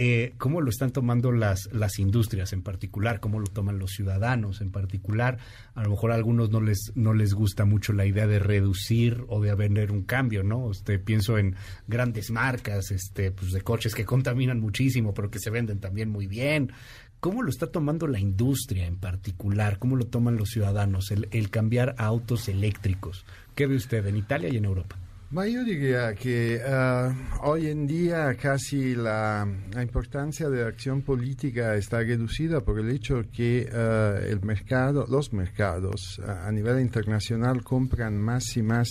eh, 0.00 0.34
¿Cómo 0.38 0.60
lo 0.60 0.70
están 0.70 0.92
tomando 0.92 1.32
las, 1.32 1.68
las 1.72 1.98
industrias 1.98 2.52
en 2.52 2.62
particular? 2.62 3.18
¿Cómo 3.18 3.40
lo 3.40 3.48
toman 3.48 3.80
los 3.80 3.90
ciudadanos 3.90 4.60
en 4.60 4.70
particular? 4.70 5.38
A 5.74 5.82
lo 5.82 5.90
mejor 5.90 6.12
a 6.12 6.14
algunos 6.14 6.50
no 6.50 6.60
les, 6.60 6.92
no 6.94 7.14
les 7.14 7.34
gusta 7.34 7.64
mucho 7.64 7.92
la 7.92 8.06
idea 8.06 8.28
de 8.28 8.38
reducir 8.38 9.24
o 9.26 9.40
de 9.40 9.52
vender 9.56 9.90
un 9.90 10.04
cambio, 10.04 10.44
¿no? 10.44 10.70
Este, 10.70 11.00
pienso 11.00 11.36
en 11.36 11.56
grandes 11.88 12.30
marcas 12.30 12.92
este, 12.92 13.32
pues 13.32 13.50
de 13.50 13.62
coches 13.62 13.92
que 13.92 14.04
contaminan 14.04 14.60
muchísimo, 14.60 15.12
pero 15.12 15.32
que 15.32 15.40
se 15.40 15.50
venden 15.50 15.80
también 15.80 16.10
muy 16.10 16.28
bien. 16.28 16.70
¿Cómo 17.18 17.42
lo 17.42 17.50
está 17.50 17.66
tomando 17.66 18.06
la 18.06 18.20
industria 18.20 18.86
en 18.86 18.98
particular? 18.98 19.80
¿Cómo 19.80 19.96
lo 19.96 20.06
toman 20.06 20.36
los 20.36 20.50
ciudadanos 20.50 21.10
el, 21.10 21.26
el 21.32 21.50
cambiar 21.50 21.96
a 21.98 22.04
autos 22.04 22.48
eléctricos? 22.48 23.26
¿Qué 23.56 23.66
ve 23.66 23.74
usted 23.74 24.06
en 24.06 24.16
Italia 24.16 24.48
y 24.48 24.58
en 24.58 24.64
Europa? 24.64 24.96
Yo 25.30 25.62
diría 25.62 26.14
que 26.14 26.60
ah, 26.66 27.12
hoy 27.42 27.66
en 27.66 27.86
día 27.86 28.34
casi 28.34 28.94
la, 28.94 29.46
importancia 29.80 30.48
de 30.48 30.62
la 30.62 30.68
acción 30.68 31.02
política 31.02 31.74
está 31.74 31.98
reducida 31.98 32.62
por 32.62 32.78
el 32.78 32.88
hecho 32.90 33.22
que 33.30 33.68
ah, 33.72 34.18
el 34.26 34.40
mercado, 34.42 35.06
los 35.08 35.32
mercados 35.32 36.20
a 36.26 36.50
nivel 36.50 36.80
internacional 36.80 37.62
compran 37.62 38.18
más 38.18 38.56
y 38.56 38.62
más 38.62 38.88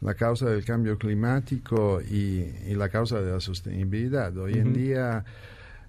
la 0.00 0.14
causa 0.14 0.46
del 0.46 0.64
cambio 0.64 0.96
climático 0.96 2.00
y, 2.00 2.74
la 2.74 2.88
causa 2.88 3.20
de 3.20 3.32
la 3.32 3.40
sostenibilidad. 3.40 4.36
Hoy 4.36 4.54
en 4.54 4.72
día 4.72 5.24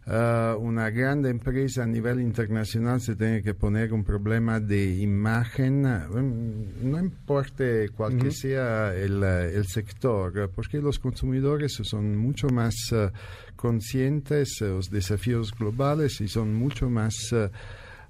uh, 0.09 0.57
una 0.59 0.89
gran 0.89 1.25
empresa 1.25 1.83
a 1.83 1.85
nivel 1.85 2.19
internacional 2.19 2.99
se 2.99 3.15
tiene 3.15 3.41
que 3.41 3.53
poner 3.53 3.93
un 3.93 4.03
problema 4.03 4.59
de 4.59 4.95
imagen, 4.95 5.83
no 5.83 6.99
importa 6.99 7.63
cuál 7.95 8.17
que 8.17 8.31
sea 8.31 8.93
el, 8.93 9.23
el, 9.23 9.65
sector, 9.67 10.49
porque 10.53 10.79
los 10.79 10.99
consumidores 10.99 11.79
son 11.83 12.17
mucho 12.17 12.49
más 12.49 12.75
uh, 12.91 13.09
conscientes 13.55 14.57
de 14.59 14.69
los 14.69 14.89
desafíos 14.89 15.53
globales 15.57 16.19
y 16.21 16.27
son 16.27 16.53
mucho 16.53 16.89
más... 16.89 17.33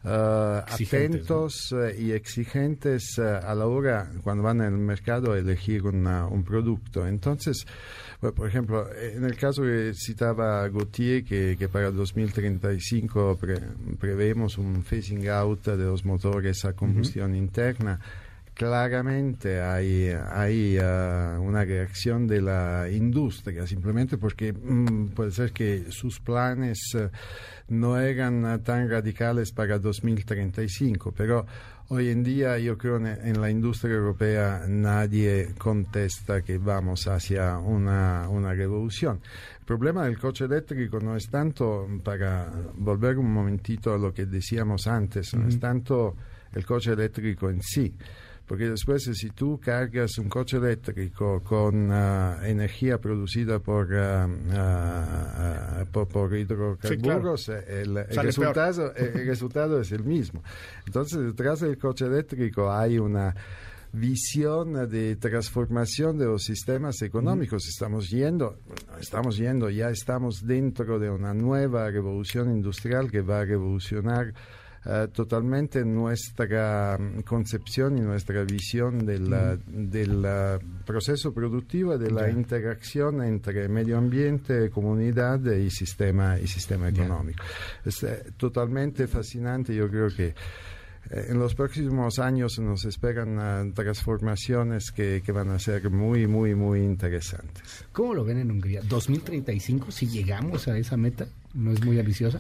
Uh, 0.02 0.64
atentos 0.66 1.74
uh, 1.74 1.90
y 2.00 2.14
exigentes 2.14 3.18
uh, 3.18 3.46
a 3.46 3.54
la 3.54 3.68
hora, 3.68 4.10
cuando 4.24 4.44
van 4.44 4.62
al 4.62 4.72
mercado, 4.78 5.34
a 5.34 5.38
elegir 5.38 5.84
un 5.84 6.44
producto. 6.48 7.06
Entonces, 7.06 7.68
por 8.22 8.48
ejemplo, 8.48 8.88
en 8.96 9.26
el 9.26 9.36
caso 9.36 9.62
que 9.64 9.92
citaba 9.94 10.70
Gauthier, 10.70 11.26
que, 11.26 11.58
que 11.60 11.68
para 11.68 11.92
2035 11.92 13.38
pre, 13.38 13.60
prevemos 14.00 14.58
un 14.58 14.84
phasing 14.84 15.28
out 15.28 15.66
de 15.66 15.84
los 15.84 16.06
motores 16.06 16.64
a 16.64 16.72
combustión 16.72 17.36
interna, 17.36 18.00
claramente 18.60 19.62
hay, 19.62 20.10
hay 20.10 20.78
una 20.78 21.64
reacción 21.64 22.28
de 22.28 22.42
la 22.42 22.90
industria, 22.92 23.66
simplemente 23.66 24.18
porque 24.18 24.52
mm, 24.52 25.12
puede 25.16 25.32
ser 25.32 25.54
que 25.54 25.86
sus 25.92 26.20
planes 26.20 26.78
no 27.70 27.98
eran 27.98 28.62
tan 28.62 28.90
radicales 28.90 29.54
para 29.54 29.80
2035, 29.80 31.14
pero 31.16 31.46
hoy 31.88 32.10
en 32.10 32.22
día 32.22 32.60
yo 32.60 32.78
creo 32.78 32.98
en, 32.98 33.08
en 33.08 33.40
la 33.40 33.50
industria 33.50 33.96
europea 33.96 34.66
nadie 34.68 35.54
contesta 35.58 36.42
que 36.42 36.58
vamos 36.58 37.08
hacia 37.08 37.58
una, 37.60 38.28
una 38.28 38.54
revolución. 38.54 39.22
El 39.62 39.66
problema 39.66 40.04
del 40.04 40.20
coche 40.20 40.44
eléctrico 40.44 41.00
no 41.00 41.16
es 41.16 41.30
tanto, 41.30 41.88
para 42.04 42.52
volver 42.76 43.20
un 43.20 43.32
momentito 43.32 43.94
a 43.94 43.98
lo 43.98 44.14
que 44.14 44.26
decíamos 44.26 44.86
antes, 44.86 45.34
no 45.34 45.48
es 45.48 45.58
tanto 45.58 46.18
el 46.52 46.66
coche 46.66 46.92
eléctrico 46.92 47.50
en 47.50 47.62
sí, 47.62 47.96
porque 48.50 48.68
después 48.68 49.04
si 49.04 49.30
tú 49.30 49.60
cargas 49.64 50.18
un 50.18 50.28
coche 50.28 50.58
eléctrico 50.58 51.40
con 51.44 51.92
uh, 51.92 52.42
energía 52.44 52.98
producida 52.98 53.60
por, 53.60 53.94
uh, 53.94 54.26
uh, 54.26 55.86
por, 55.92 56.08
por, 56.08 56.36
hidrocarburos, 56.36 57.44
sí, 57.44 57.54
claro. 57.54 57.64
el, 57.68 57.98
el, 57.98 58.24
resultado, 58.24 58.92
el, 58.96 59.28
resultado 59.28 59.80
es 59.80 59.92
el 59.92 60.04
mismo. 60.04 60.42
Entonces, 60.88 61.20
detrás 61.22 61.60
del 61.60 61.78
coche 61.78 62.08
eléctrico 62.08 62.72
hay 62.72 62.98
una 62.98 63.36
visión 63.94 64.90
de 64.90 65.16
transformación 65.18 66.18
de 66.18 66.26
los 66.26 66.44
sistemas 66.44 67.04
económicos. 67.04 67.68
Estamos 67.68 68.10
yendo, 68.10 68.58
estamos 69.00 69.38
yendo, 69.38 69.70
ya 69.70 69.92
estamos 69.92 70.44
dentro 70.44 70.98
de 70.98 71.12
una 71.12 71.36
nueva 71.36 71.92
revolución 71.92 72.50
industrial 72.50 73.12
que 73.12 73.22
va 73.22 73.42
a 73.42 73.46
revolucionar 73.46 74.34
Uh, 74.86 75.10
totalmente 75.10 75.84
nuestra 75.84 76.98
mm, 76.98 77.22
concepción 77.24 77.98
y 77.98 78.02
nuestra 78.02 78.44
visión 78.46 79.06
del, 79.06 79.30
mm. 79.30 79.90
del 79.90 80.26
proceso 80.86 81.34
productivo, 81.34 81.98
de 81.98 82.10
la 82.10 82.28
yeah. 82.28 82.32
interacción 82.32 83.22
entre 83.22 83.68
medio 83.68 83.98
ambiente, 83.98 84.70
comunidad 84.70 85.44
y 85.52 85.70
sistema, 85.70 86.40
y 86.40 86.48
sistema 86.48 86.88
económico. 86.88 87.44
Yeah. 87.44 87.90
Es 87.90 88.04
uh, 88.04 88.32
totalmente 88.38 89.08
fascinante, 89.08 89.76
yo 89.76 89.90
creo 89.90 90.08
que 90.16 90.34
eh, 91.10 91.26
en 91.30 91.40
los 91.40 91.56
próximos 91.56 92.20
años 92.20 92.60
nos 92.60 92.86
esperan 92.86 93.38
uh, 93.38 93.74
transformaciones 93.74 94.92
que, 94.92 95.22
que, 95.26 95.32
van 95.32 95.50
a 95.50 95.60
ser 95.60 95.90
muy, 95.90 96.28
muy, 96.28 96.56
muy 96.56 96.82
interesantes. 96.82 97.86
¿Cómo 97.92 98.14
lo 98.14 98.24
ven 98.24 98.38
en 98.38 98.52
Hungría? 98.52 98.82
¿2035 98.84 99.92
si 99.92 100.08
llegamos 100.08 100.68
a 100.68 100.78
esa 100.78 100.98
meta? 100.98 101.28
¿No 101.54 101.72
es 101.72 101.84
muy 101.84 102.00
ambiciosa? 102.00 102.40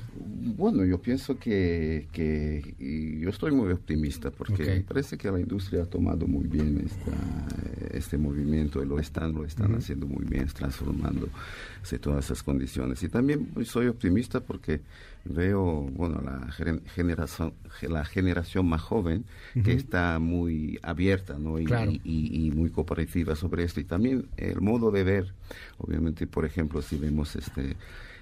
Bueno, 0.56 0.86
yo 0.86 1.02
pienso 1.02 1.40
que, 1.40 2.08
que 2.12 2.76
yo 3.20 3.30
estoy 3.32 3.52
muy 3.52 3.72
optimista 3.72 4.30
porque 4.30 4.54
okay. 4.54 4.68
me 4.68 4.82
parece 4.82 5.18
que 5.18 5.32
la 5.32 5.40
industria 5.40 5.84
ha 5.84 5.86
tomado 5.88 6.28
muy 6.28 6.46
bien 6.46 6.80
esta, 6.86 7.98
este 7.98 8.20
movimiento 8.20 8.84
y 8.84 8.86
lo 8.86 9.00
están, 9.00 9.34
lo 9.34 9.46
están 9.46 9.72
uh 9.72 9.76
-huh. 9.76 9.78
haciendo 9.80 10.06
muy 10.06 10.26
bien, 10.26 10.46
transformándose 10.48 11.98
todas 12.00 12.26
esas 12.26 12.44
condiciones. 12.44 13.02
Y 13.02 13.10
también 13.10 13.50
soy 13.66 13.88
optimista 13.88 14.42
porque 14.42 14.82
veo, 15.26 15.90
bueno, 15.92 16.22
la 16.22 16.52
generación, 16.94 17.54
la 17.82 18.06
generación 18.06 18.68
más 18.68 18.82
joven 18.82 19.26
uh 19.56 19.60
-huh. 19.60 19.64
que 19.64 19.74
está 19.74 20.20
muy 20.20 20.78
abierta, 20.84 21.40
¿no? 21.40 21.60
Y, 21.60 21.66
claro. 21.66 21.92
y, 21.92 22.00
y, 22.04 22.46
y, 22.46 22.52
muy 22.52 22.70
cooperativa 22.70 23.36
sobre 23.36 23.64
esto. 23.64 23.80
Y 23.80 23.86
también 23.86 24.28
el 24.38 24.62
modo 24.62 24.92
de 24.92 25.04
ver, 25.04 25.34
obviamente, 25.80 26.28
por 26.28 26.46
ejemplo, 26.46 26.84
si 26.84 26.98
vemos 26.98 27.36
este 27.36 27.76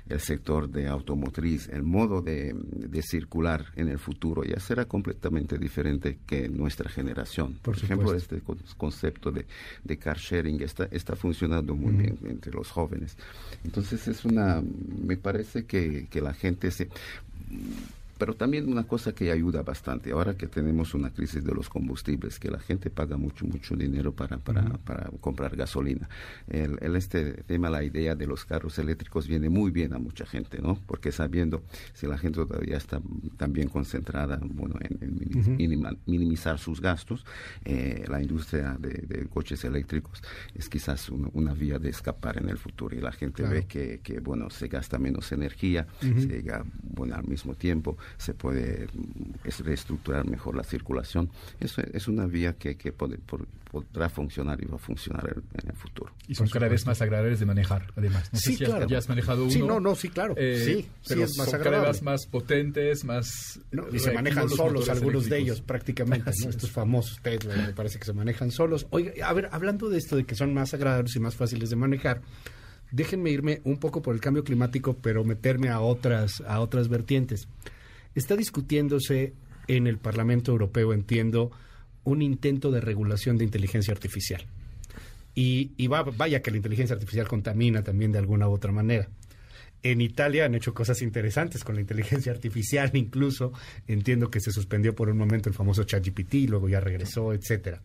el 0.09 0.19
sector 0.19 0.69
de 0.69 0.87
automotriz, 0.87 1.69
el 1.69 1.83
modo 1.83 2.21
de, 2.21 2.55
de, 2.55 3.01
circular 3.01 3.65
en 3.75 3.89
el 3.89 3.99
futuro 3.99 4.43
ya 4.43 4.59
será 4.59 4.85
completamente 4.85 5.57
diferente 5.57 6.19
que 6.25 6.49
nuestra 6.49 6.89
generación. 6.89 7.53
Por, 7.61 7.75
Por 7.75 7.83
ejemplo, 7.83 8.13
este 8.13 8.41
concepto 8.77 9.31
de, 9.31 9.45
de, 9.83 9.97
car 9.97 10.17
sharing 10.17 10.61
está, 10.61 10.85
está 10.91 11.15
funcionando 11.15 11.75
muy 11.75 11.93
mm. 11.93 11.97
bien 11.97 12.17
entre 12.25 12.53
los 12.53 12.69
jóvenes. 12.69 13.17
Entonces 13.63 14.07
es 14.07 14.25
una, 14.25 14.61
me 14.61 15.17
parece 15.17 15.65
que, 15.65 16.07
que 16.09 16.21
la 16.21 16.33
gente 16.33 16.71
se 16.71 16.89
pero 18.17 18.35
también 18.35 18.69
una 18.69 18.85
cosa 18.85 19.13
que 19.13 19.31
ayuda 19.31 19.63
bastante, 19.63 20.11
ahora 20.11 20.35
que 20.35 20.47
tenemos 20.47 20.93
una 20.93 21.11
crisis 21.11 21.43
de 21.43 21.53
los 21.53 21.69
combustibles, 21.69 22.39
que 22.39 22.49
la 22.49 22.59
gente 22.59 22.89
paga 22.89 23.17
mucho, 23.17 23.45
mucho 23.45 23.75
dinero 23.75 24.11
para, 24.13 24.37
para, 24.37 24.61
uh 24.61 24.65
-huh. 24.65 24.77
para 24.79 25.09
comprar 25.21 25.55
gasolina. 25.55 26.09
El, 26.47 26.77
el, 26.81 26.95
este 26.95 27.43
tema, 27.43 27.69
la 27.69 27.83
idea 27.83 28.15
de 28.15 28.27
los 28.27 28.45
carros 28.45 28.77
eléctricos 28.79 29.27
viene 29.27 29.49
muy 29.49 29.71
bien 29.71 29.93
a 29.93 29.99
mucha 29.99 30.25
gente, 30.25 30.61
¿no? 30.61 30.79
Porque 30.85 31.11
sabiendo 31.11 31.63
si 31.93 32.07
la 32.07 32.17
gente 32.17 32.37
todavía 32.45 32.77
está 32.77 33.01
también 33.37 33.69
concentrada, 33.69 34.39
bueno, 34.41 34.75
en, 34.81 34.97
en 35.01 35.13
minim, 35.19 35.39
uh 35.39 35.43
-huh. 35.43 35.57
minimizar, 35.57 35.97
minimizar 36.05 36.59
sus 36.59 36.81
gastos, 36.81 37.25
eh, 37.65 38.05
la 38.07 38.21
industria 38.21 38.77
de, 38.79 38.89
de, 39.07 39.27
coches 39.27 39.63
eléctricos 39.63 40.21
es 40.55 40.69
quizás 40.69 41.09
una, 41.09 41.29
una, 41.33 41.53
vía 41.53 41.79
de 41.79 41.89
escapar 41.89 42.37
en 42.37 42.49
el 42.49 42.57
futuro 42.57 42.95
y 42.95 43.01
la 43.01 43.11
gente 43.11 43.43
claro. 43.43 43.55
ve 43.55 43.65
que, 43.65 43.99
que, 44.03 44.19
bueno, 44.19 44.49
se 44.49 44.67
gasta 44.67 44.97
menos 44.99 45.31
energía, 45.31 45.87
uh 46.01 46.05
-huh. 46.05 46.21
se 46.21 46.27
llega, 46.27 46.65
bueno, 46.83 47.15
al 47.15 47.27
mismo 47.27 47.53
tiempo 47.55 47.97
se 48.17 48.33
puede 48.33 48.87
reestructurar 49.59 50.25
mejor 50.25 50.55
la 50.55 50.63
circulación. 50.63 51.29
Eso 51.59 51.81
es 51.93 52.07
una 52.07 52.25
vía 52.25 52.53
que, 52.53 52.75
que 52.75 52.91
puede, 52.91 53.17
por, 53.17 53.47
podrá 53.71 54.09
funcionar 54.09 54.61
y 54.61 54.65
va 54.65 54.75
a 54.75 54.79
funcionar 54.79 55.35
en, 55.53 55.69
el 55.69 55.75
futuro. 55.75 56.13
Y 56.27 56.35
son 56.35 56.47
cada 56.47 56.67
vez 56.67 56.85
más 56.85 57.01
agradables 57.01 57.39
de 57.39 57.45
manejar, 57.45 57.91
además. 57.95 58.29
No 58.31 58.39
sí, 58.39 58.53
sé 58.53 58.57
si 58.57 58.65
claro. 58.65 58.87
ya 58.87 58.97
has 58.97 59.09
manejado 59.09 59.43
uno. 59.43 59.51
Sí, 59.51 59.61
no, 59.61 59.79
no, 59.79 59.95
sí, 59.95 60.09
claro. 60.09 60.33
Eh, 60.37 60.61
sí, 60.63 60.89
pero 61.07 61.21
sí, 61.27 61.31
es 61.31 61.37
más 61.37 61.49
son 61.49 61.61
cada 61.61 61.81
vez 61.81 62.01
más 62.01 62.25
potentes, 62.25 63.03
más... 63.03 63.59
No, 63.71 63.85
y 63.91 63.99
se 63.99 64.11
manejan 64.11 64.49
solos 64.49 64.89
algunos 64.89 65.29
de 65.29 65.37
ellos 65.39 65.61
prácticamente, 65.61 66.31
¿no? 66.43 66.49
Estos 66.49 66.71
famosos 66.71 67.19
Tesla 67.21 67.55
me 67.55 67.73
parece 67.73 67.99
que 67.99 68.05
se 68.05 68.13
manejan 68.13 68.51
solos. 68.51 68.87
Oiga, 68.89 69.11
a 69.27 69.33
ver, 69.33 69.49
hablando 69.51 69.89
de 69.89 69.97
esto 69.97 70.15
de 70.15 70.25
que 70.25 70.35
son 70.35 70.53
más 70.53 70.73
agradables 70.73 71.15
y 71.15 71.19
más 71.19 71.35
fáciles 71.35 71.69
de 71.69 71.75
manejar, 71.75 72.21
déjenme 72.91 73.31
irme 73.31 73.61
un 73.63 73.77
poco 73.77 74.01
por 74.01 74.15
el 74.15 74.21
cambio 74.21 74.43
climático, 74.43 74.95
pero 75.01 75.23
meterme 75.23 75.69
a 75.69 75.79
otras, 75.79 76.41
a 76.41 76.59
otras 76.59 76.87
vertientes. 76.87 77.47
Está 78.17 78.35
discutiéndose 78.35 79.35
en 79.67 79.85
el 79.85 79.99
Parlamento 79.99 80.51
Europeo, 80.51 80.91
entiendo, 80.91 81.51
un 82.03 82.23
intento 82.23 82.71
de 82.71 82.81
regulación 82.81 83.37
de 83.37 83.43
inteligencia 83.43 83.93
artificial. 83.93 84.43
Y, 85.35 85.85
va, 85.85 86.01
vaya 86.01 86.41
que 86.41 86.49
la 86.49 86.57
inteligencia 86.57 86.95
artificial 86.95 87.27
contamina 87.27 87.83
también 87.83 88.11
de 88.11 88.17
alguna 88.17 88.49
u 88.49 88.53
otra 88.53 88.71
manera. 88.71 89.07
En 89.83 90.01
Italia 90.01 90.45
han 90.45 90.55
hecho 90.55 90.73
cosas 90.73 91.03
interesantes 91.03 91.63
con 91.63 91.75
la 91.75 91.81
inteligencia 91.81 92.31
artificial, 92.31 92.89
incluso 92.95 93.53
entiendo 93.85 94.31
que 94.31 94.39
se 94.39 94.51
suspendió 94.51 94.95
por 94.95 95.09
un 95.09 95.17
momento 95.19 95.47
el 95.47 95.53
famoso 95.53 95.83
ChatGPT, 95.83 96.49
luego 96.49 96.67
ya 96.67 96.79
regresó, 96.79 97.33
etcétera. 97.33 97.83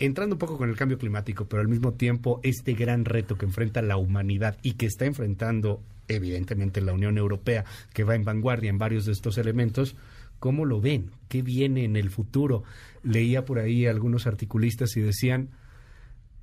Entrando 0.00 0.34
un 0.36 0.38
poco 0.38 0.56
con 0.56 0.70
el 0.70 0.76
cambio 0.76 0.96
climático, 0.96 1.46
pero 1.46 1.60
al 1.60 1.68
mismo 1.68 1.92
tiempo 1.92 2.40
este 2.42 2.72
gran 2.72 3.04
reto 3.04 3.36
que 3.36 3.44
enfrenta 3.44 3.82
la 3.82 3.98
humanidad 3.98 4.56
y 4.62 4.72
que 4.72 4.86
está 4.86 5.04
enfrentando 5.04 5.82
evidentemente 6.08 6.80
la 6.80 6.94
Unión 6.94 7.18
Europea, 7.18 7.66
que 7.92 8.02
va 8.02 8.14
en 8.14 8.24
vanguardia 8.24 8.70
en 8.70 8.78
varios 8.78 9.04
de 9.04 9.12
estos 9.12 9.36
elementos, 9.36 9.96
¿cómo 10.38 10.64
lo 10.64 10.80
ven? 10.80 11.10
¿Qué 11.28 11.42
viene 11.42 11.84
en 11.84 11.96
el 11.96 12.08
futuro? 12.08 12.64
Leía 13.02 13.44
por 13.44 13.58
ahí 13.58 13.86
algunos 13.86 14.26
articulistas 14.26 14.96
y 14.96 15.02
decían, 15.02 15.50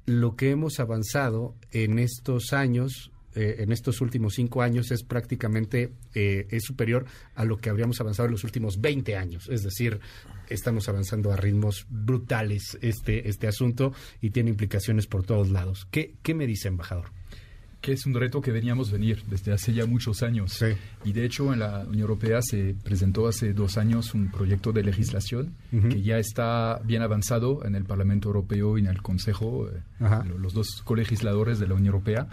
lo 0.05 0.35
que 0.35 0.51
hemos 0.51 0.79
avanzado 0.79 1.55
en 1.71 1.97
estos 1.97 2.53
años 2.53 3.11
eh, 3.35 3.57
en 3.59 3.71
estos 3.71 4.01
últimos 4.01 4.33
cinco 4.35 4.61
años 4.61 4.91
es 4.91 5.03
prácticamente 5.03 5.91
eh, 6.13 6.47
es 6.49 6.63
superior 6.63 7.05
a 7.35 7.45
lo 7.45 7.57
que 7.57 7.69
habríamos 7.69 7.99
avanzado 8.01 8.27
en 8.27 8.33
los 8.33 8.43
últimos 8.43 8.81
20 8.81 9.15
años. 9.15 9.47
Es 9.49 9.63
decir, 9.63 9.99
estamos 10.49 10.89
avanzando 10.89 11.31
a 11.31 11.35
ritmos 11.35 11.85
brutales 11.89 12.77
este, 12.81 13.29
este 13.29 13.47
asunto 13.47 13.93
y 14.21 14.31
tiene 14.31 14.49
implicaciones 14.49 15.07
por 15.07 15.23
todos 15.23 15.49
lados. 15.49 15.87
¿Qué, 15.91 16.15
qué 16.23 16.33
me 16.33 16.47
dice, 16.47 16.67
embajador? 16.67 17.11
que 17.81 17.93
es 17.93 18.05
un 18.05 18.13
reto 18.13 18.41
que 18.41 18.51
veníamos 18.51 18.91
venir 18.91 19.23
desde 19.29 19.53
hace 19.53 19.73
ya 19.73 19.85
muchos 19.85 20.23
años. 20.23 20.63
Y 21.05 21.13
de 21.13 21.25
hecho 21.25 21.53
en 21.53 21.59
la 21.59 21.85
Unión 21.87 22.01
Europea 22.01 22.41
se 22.41 22.75
presentó 22.83 23.27
hace 23.27 23.53
dos 23.53 23.77
años 23.77 24.13
un 24.13 24.29
proyecto 24.29 24.71
de 24.73 24.83
legislación 24.83 25.53
que 25.71 26.01
ya 26.01 26.17
está 26.17 26.81
bien 26.83 27.01
avanzado 27.01 27.65
en 27.65 27.75
el 27.75 27.85
Parlamento 27.85 28.29
Europeo 28.29 28.77
y 28.77 28.81
en 28.81 28.87
el 28.87 29.01
Consejo, 29.01 29.69
eh, 29.69 29.81
los 30.37 30.53
dos 30.53 30.81
colegisladores 30.83 31.59
de 31.59 31.67
la 31.67 31.75
Unión 31.75 31.93
Europea. 31.93 32.27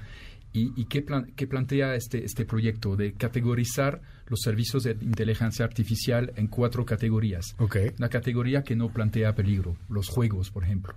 ¿Y, 0.57 0.85
qué, 0.85 1.03
plantea 1.03 1.97
este, 1.97 2.25
este 2.25 2.45
proyecto? 2.45 2.95
De 2.95 3.13
categorizar 3.13 4.01
los 4.29 4.41
servicios 4.41 4.85
de 4.85 4.93
inteligencia 4.93 5.65
artificial 5.65 6.33
en 6.37 6.47
cuatro 6.47 6.87
categorías. 6.87 7.57
Una 7.99 8.09
categoría 8.09 8.63
que 8.63 8.77
no 8.77 8.89
plantea 8.89 9.35
peligro, 9.35 9.77
los 9.89 10.09
juegos, 10.09 10.53
por 10.53 10.63
ejemplo. 10.63 10.95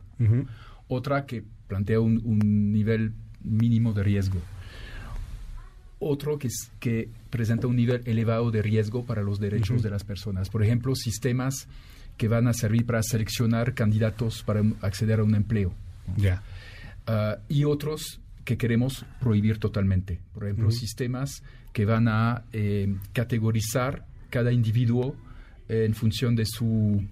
Otra 0.87 1.25
que 1.25 1.43
plantea 1.67 1.99
un, 1.99 2.21
un 2.23 2.71
nivel 2.71 3.13
mínimo 3.41 3.93
de 3.93 4.03
riesgo. 4.03 4.39
Otro 5.97 6.37
que, 6.37 6.49
es, 6.49 6.69
que 6.79 7.09
presenta 7.31 7.65
un 7.65 7.77
nivel 7.77 8.03
elevado 8.05 8.51
de 8.51 8.61
riesgo 8.61 9.05
para 9.05 9.23
los 9.23 9.39
derechos 9.39 9.81
de 9.81 9.89
las 9.89 10.03
personas. 10.03 10.49
Por 10.51 10.63
ejemplo, 10.63 10.93
sistemas 10.95 11.67
que 12.15 12.27
van 12.27 12.47
a 12.47 12.53
servir 12.53 12.85
para 12.85 13.01
seleccionar 13.01 13.73
candidatos 13.73 14.43
para 14.43 14.61
acceder 14.81 15.19
a 15.19 15.23
un 15.23 15.33
empleo. 15.33 15.73
Ya. 16.15 16.43
Ah, 17.07 17.37
y 17.49 17.63
otros 17.63 18.19
que 18.47 18.57
queremos 18.57 19.05
prohibir 19.19 19.59
totalmente. 19.59 20.21
Por 20.33 20.45
ejemplo, 20.45 20.71
sistemas 20.71 21.43
que 21.73 21.83
van 21.83 22.07
a 22.07 22.45
eh, 22.53 22.95
categorizar 23.11 24.05
cada 24.29 24.53
individuo 24.53 25.17
en 25.67 25.93
función 25.93 26.33
de 26.37 26.45
su 26.45 27.03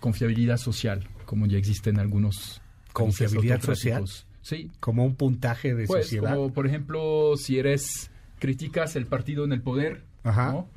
confiabilidad 0.00 0.56
social, 0.56 1.08
como 1.26 1.46
ya 1.46 1.58
existen 1.58 2.00
algunos. 2.00 2.60
¿Confiabilidad 2.92 3.62
social? 3.62 4.04
Sí. 4.42 4.68
Como 4.80 5.04
un 5.04 5.14
puntaje 5.14 5.76
de 5.76 5.86
pues, 5.86 6.06
sociedad. 6.06 6.34
Como, 6.34 6.52
por 6.52 6.66
ejemplo, 6.66 7.36
si 7.36 7.56
eres, 7.60 8.10
criticas 8.40 8.96
el 8.96 9.06
partido 9.06 9.44
en 9.44 9.52
el 9.52 9.62
poder, 9.62 10.02
¿no? 10.24 10.68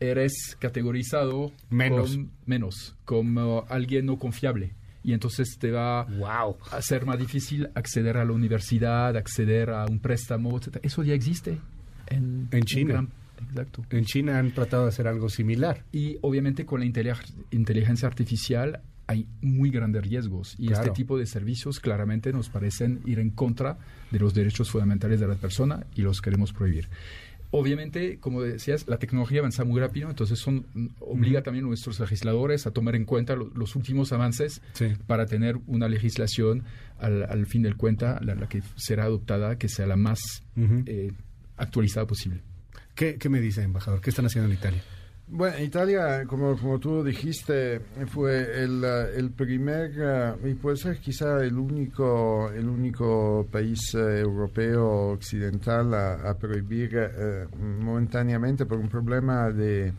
eres 0.00 0.56
categorizado 0.58 1.52
menos. 1.68 2.18
menos, 2.46 2.96
como 3.04 3.66
alguien 3.68 4.06
no 4.06 4.18
confiable. 4.18 4.72
Y 5.04 5.12
entonces 5.12 5.58
te 5.58 5.70
va 5.70 6.04
wow. 6.04 6.56
a 6.72 6.82
ser 6.82 7.04
más 7.04 7.18
difícil 7.18 7.68
acceder 7.74 8.16
a 8.16 8.24
la 8.24 8.32
universidad, 8.32 9.16
acceder 9.16 9.70
a 9.70 9.84
un 9.84 10.00
préstamo, 10.00 10.56
etc. 10.56 10.78
Eso 10.82 11.02
ya 11.02 11.14
existe 11.14 11.58
en, 12.06 12.48
en 12.50 12.64
China. 12.64 13.06
exacto. 13.48 13.84
En 13.90 14.04
China 14.06 14.38
han 14.38 14.52
tratado 14.52 14.84
de 14.84 14.88
hacer 14.88 15.06
algo 15.06 15.28
similar. 15.28 15.84
Y 15.92 16.16
obviamente 16.22 16.64
con 16.64 16.80
la 16.80 16.86
inteligencia 16.86 18.08
artificial 18.08 18.80
hay 19.06 19.26
muy 19.42 19.70
grandes 19.70 20.02
riesgos 20.02 20.54
y 20.58 20.72
este 20.72 20.90
tipo 20.90 21.18
de 21.18 21.26
servicios 21.26 21.80
claramente 21.80 22.32
nos 22.32 22.48
parecen 22.48 23.00
ir 23.04 23.18
en 23.18 23.30
contra 23.30 23.78
de 24.10 24.18
los 24.18 24.34
derechos 24.34 24.70
fundamentales 24.70 25.20
de 25.20 25.28
la 25.28 25.34
persona 25.34 25.84
y 25.94 26.02
los 26.02 26.22
queremos 26.22 26.52
prohibir. 26.52 26.88
Obviamente, 27.56 28.18
como 28.18 28.42
decías, 28.42 28.88
la 28.88 28.98
tecnología 28.98 29.38
avanza 29.38 29.62
muy 29.62 29.80
rápido, 29.80 30.10
entonces 30.10 30.40
son, 30.40 30.66
obliga 30.98 31.44
también 31.44 31.64
a 31.64 31.68
nuestros 31.68 32.00
legisladores 32.00 32.66
a 32.66 32.72
tomar 32.72 32.96
en 32.96 33.04
cuenta 33.04 33.36
los 33.36 33.76
últimos 33.76 34.12
avances 34.12 34.60
para 35.06 35.26
tener 35.26 35.58
una 35.68 35.86
legislación 35.86 36.64
al, 36.98 37.46
fin 37.46 37.62
del 37.62 37.76
cuenta, 37.76 38.18
la, 38.22 38.48
que 38.48 38.60
será 38.74 39.04
adoptada, 39.04 39.56
que 39.56 39.68
sea 39.68 39.86
la 39.86 39.94
más 39.94 40.18
eh, 40.56 41.12
actualizada 41.56 42.08
posible. 42.08 42.40
¿Qué, 42.96 43.18
¿Qué 43.18 43.28
me 43.28 43.40
dice, 43.40 43.62
embajador? 43.62 44.00
¿Qué 44.00 44.10
están 44.10 44.26
haciendo 44.26 44.50
en 44.50 44.58
Italia? 44.58 44.82
Bueno, 45.26 45.58
Italia, 45.58 46.24
como, 46.26 46.56
como 46.56 46.78
tú 46.78 47.02
dijiste, 47.02 47.80
fue 48.08 48.62
el, 48.62 48.84
el 48.84 49.30
primer 49.30 50.36
y 50.44 50.52
puede 50.54 50.76
ser 50.76 50.98
quizá 50.98 51.42
el 51.42 51.56
único, 51.58 52.50
el 52.52 52.68
único 52.68 53.46
país 53.50 53.94
eh, 53.94 54.20
europeo 54.20 55.12
occidental 55.12 55.94
a, 55.94 56.36
prohibir 56.38 56.90
eh, 56.94 57.46
momentáneamente 57.58 58.66
por 58.66 58.78
un 58.78 58.88
problema 58.88 59.50
de... 59.50 59.92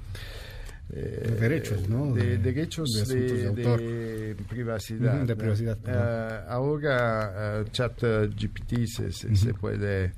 Eh, 0.93 1.37
derechos, 1.39 1.89
¿no? 1.89 2.13
De, 2.13 2.37
derechos 2.37 3.07
de, 3.07 4.35
privacidad. 4.47 5.23
de 5.23 5.35
privacidad. 5.35 6.47
ahora 6.47 7.65
ChatGPT 7.71 8.85
se, 8.85 9.11
se 9.11 9.53
puede 9.55 10.13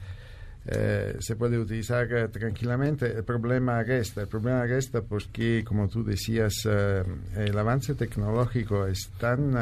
eh, 0.69 1.15
se 1.19 1.37
puede 1.37 1.57
utilizar 1.57 2.11
eh, 2.11 2.27
tranquilamente. 2.27 3.05
El 3.05 3.23
problema 3.23 3.81
resta, 3.83 4.21
el 4.21 4.27
problema 4.27 4.65
resta 4.65 5.01
porque, 5.01 5.63
como 5.63 5.87
tú 5.87 6.03
decías, 6.03 6.53
eh, 6.65 7.03
el 7.37 7.57
avance 7.57 7.95
tecnológico 7.95 8.85
es 8.85 9.09
tan 9.17 9.55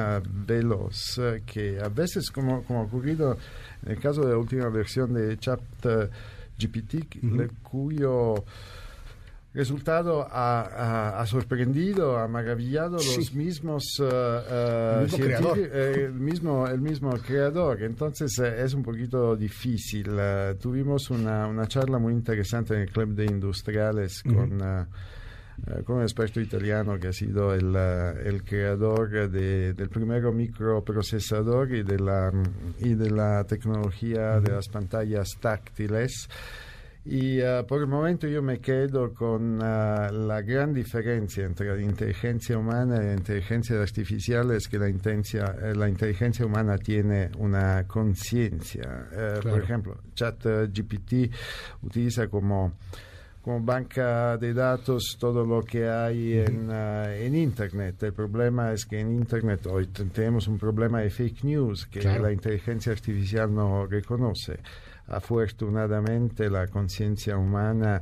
veloz 0.48 1.22
que 1.46 1.80
a 1.80 1.90
veces, 1.90 2.32
como, 2.32 2.64
como 2.64 2.80
ha 2.80 2.84
ocurrido 2.84 3.38
en 3.86 3.92
el 3.92 4.00
caso 4.00 4.22
de 4.22 4.32
la 4.32 4.38
última 4.38 4.68
versión 4.70 5.14
de 5.14 5.38
ChatGPT, 5.38 7.06
cuyo 7.62 8.44
resultado 9.56 10.28
ha, 10.30 11.24
sorprendido, 11.26 12.18
ha 12.18 12.28
maravillado 12.28 12.98
los 12.98 13.34
mismos 13.34 14.00
uh, 14.00 15.06
el, 15.18 15.18
mismo 15.18 15.56
el 15.74 16.14
mismo 16.14 16.68
el 16.68 16.82
mismo 16.82 17.12
creador. 17.12 17.82
Entonces 17.84 18.38
es 18.38 18.74
un 18.74 18.84
poquito 18.84 19.36
difícil. 19.36 20.12
tuvimos 20.60 21.10
una, 21.10 21.48
una, 21.48 21.68
charla 21.68 21.98
muy 21.98 22.14
interesante 22.14 22.76
en 22.76 22.82
el 22.82 22.92
Club 22.92 23.16
de 23.16 23.26
Industriales 23.26 24.22
con 24.24 24.62
con 25.86 25.98
un 25.98 26.02
experto 26.04 26.42
italiano 26.42 27.00
que 27.00 27.08
ha 27.08 27.14
sido 27.14 27.54
el, 27.54 27.76
el 27.76 28.44
creador 28.44 29.30
de, 29.30 29.74
del 29.74 29.90
primer 29.90 30.24
microprocesador 30.32 31.74
y 31.74 31.84
de 31.84 32.00
la, 32.00 32.32
y 32.80 32.94
de 32.94 33.10
la 33.10 33.44
tecnología 33.46 34.40
de 34.42 34.52
las 34.52 34.68
pantallas 34.68 35.30
táctiles. 35.40 36.30
Y 37.08 37.40
uh, 37.40 37.64
por 37.68 37.82
el 37.82 37.88
momento 37.88 38.28
yo 38.28 38.42
me 38.42 38.60
quedo 38.60 39.14
con 39.14 39.58
uh, 39.58 40.12
la 40.12 40.42
gran 40.42 40.74
diferencia 40.74 41.46
entre 41.46 41.76
la 41.76 41.80
inteligencia 41.80 42.58
humana 42.58 42.96
y 42.96 43.06
la 43.06 43.14
inteligencia 43.14 43.80
artificial 43.80 44.50
es 44.50 44.68
que 44.68 44.80
la, 44.80 44.90
inteligencia, 44.90 45.56
eh, 45.62 45.76
la 45.76 45.88
inteligencia 45.88 46.44
humana 46.48 46.80
tiene 46.80 47.30
una 47.38 47.86
conciencia. 47.88 49.08
Uh, 49.12 49.40
claro. 49.40 49.50
Por 49.52 49.64
ejemplo, 49.64 50.02
ChatGPT 50.16 51.32
utiliza 51.84 52.28
como 52.28 52.74
como 53.46 53.62
banca 53.62 54.38
de 54.38 54.56
datos 54.56 55.18
todo 55.20 55.46
lo 55.46 55.62
que 55.62 55.88
hay 55.88 56.40
en, 56.40 56.72
en, 56.72 57.36
Internet. 57.36 58.02
El 58.02 58.14
problema 58.14 58.74
es 58.74 58.88
que 58.88 59.00
en 59.00 59.12
Internet 59.12 59.68
hoy 59.68 59.86
tenemos 59.86 60.48
un 60.48 60.58
problema 60.58 61.02
de 61.02 61.12
fake 61.12 61.44
news 61.44 61.86
que 61.86 62.00
claro. 62.00 62.24
la 62.24 62.32
inteligencia 62.32 62.92
artificial 62.92 63.54
no 63.54 63.86
reconoce 63.86 64.58
afortunadamente 65.08 66.50
la 66.50 66.66
conciencia 66.66 67.38
humana 67.38 68.02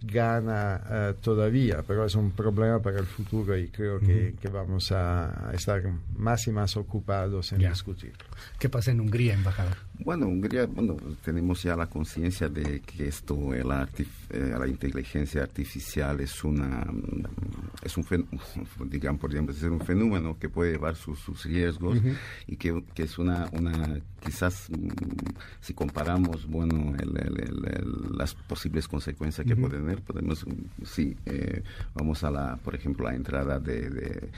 gana 0.00 0.80
uh, 0.84 1.14
todavía, 1.20 1.82
pero 1.86 2.04
es 2.04 2.14
un 2.14 2.30
problema 2.32 2.80
para 2.80 2.98
el 2.98 3.06
futuro 3.06 3.56
y 3.56 3.68
creo 3.68 3.98
que, 3.98 4.06
uh 4.06 4.36
-huh. 4.36 4.38
que 4.38 4.48
vamos 4.48 4.92
a, 4.92 5.50
estar 5.54 5.82
más 6.16 6.46
y 6.46 6.52
más 6.52 6.76
ocupados 6.76 7.52
en 7.52 7.60
ya. 7.60 7.70
discutir. 7.70 8.12
¿Qué 8.58 8.68
pasa 8.68 8.90
en 8.90 9.00
Hungría, 9.00 9.34
embajador? 9.34 9.76
Bueno, 9.98 10.26
Hungría, 10.26 10.66
bueno, 10.66 10.96
tenemos 11.24 11.62
ya 11.62 11.76
la 11.76 11.86
conciencia 11.86 12.48
de 12.48 12.80
que 12.80 13.06
esto, 13.06 13.38
la, 13.64 13.88
eh, 14.30 14.54
la, 14.58 14.66
inteligencia 14.66 15.42
artificial 15.42 16.20
es 16.20 16.42
una, 16.42 16.84
es 17.82 17.96
un, 17.96 18.04
digamos, 18.90 19.20
podríamos 19.20 19.54
decir, 19.54 19.70
un 19.70 19.80
fenómeno 19.80 20.36
que 20.38 20.48
puede 20.48 20.72
llevar 20.72 20.96
sus, 20.96 21.20
sus 21.20 21.44
riesgos 21.44 21.98
uh 21.98 22.00
-huh. 22.00 22.16
y 22.48 22.56
que, 22.56 22.82
que, 22.92 23.04
es 23.04 23.18
una, 23.18 23.48
una 23.52 24.00
quizás, 24.24 24.68
si 25.60 25.74
comparamos, 25.74 26.46
bueno, 26.48 26.94
el, 26.98 27.16
el, 27.16 27.38
el, 27.40 28.18
las 28.18 28.34
posibles 28.34 28.88
consecuencias 28.88 29.46
que 29.46 29.52
uh 29.52 29.56
-huh. 29.56 29.60
puede 29.60 29.78
tener, 29.78 30.02
podemos, 30.02 30.44
sí, 30.84 31.16
eh, 31.26 31.62
vamos 31.94 32.24
a 32.24 32.30
la, 32.32 32.56
por 32.56 32.74
ejemplo, 32.74 33.08
la 33.08 33.14
entrada 33.14 33.60
de, 33.60 33.90
de 33.90 34.28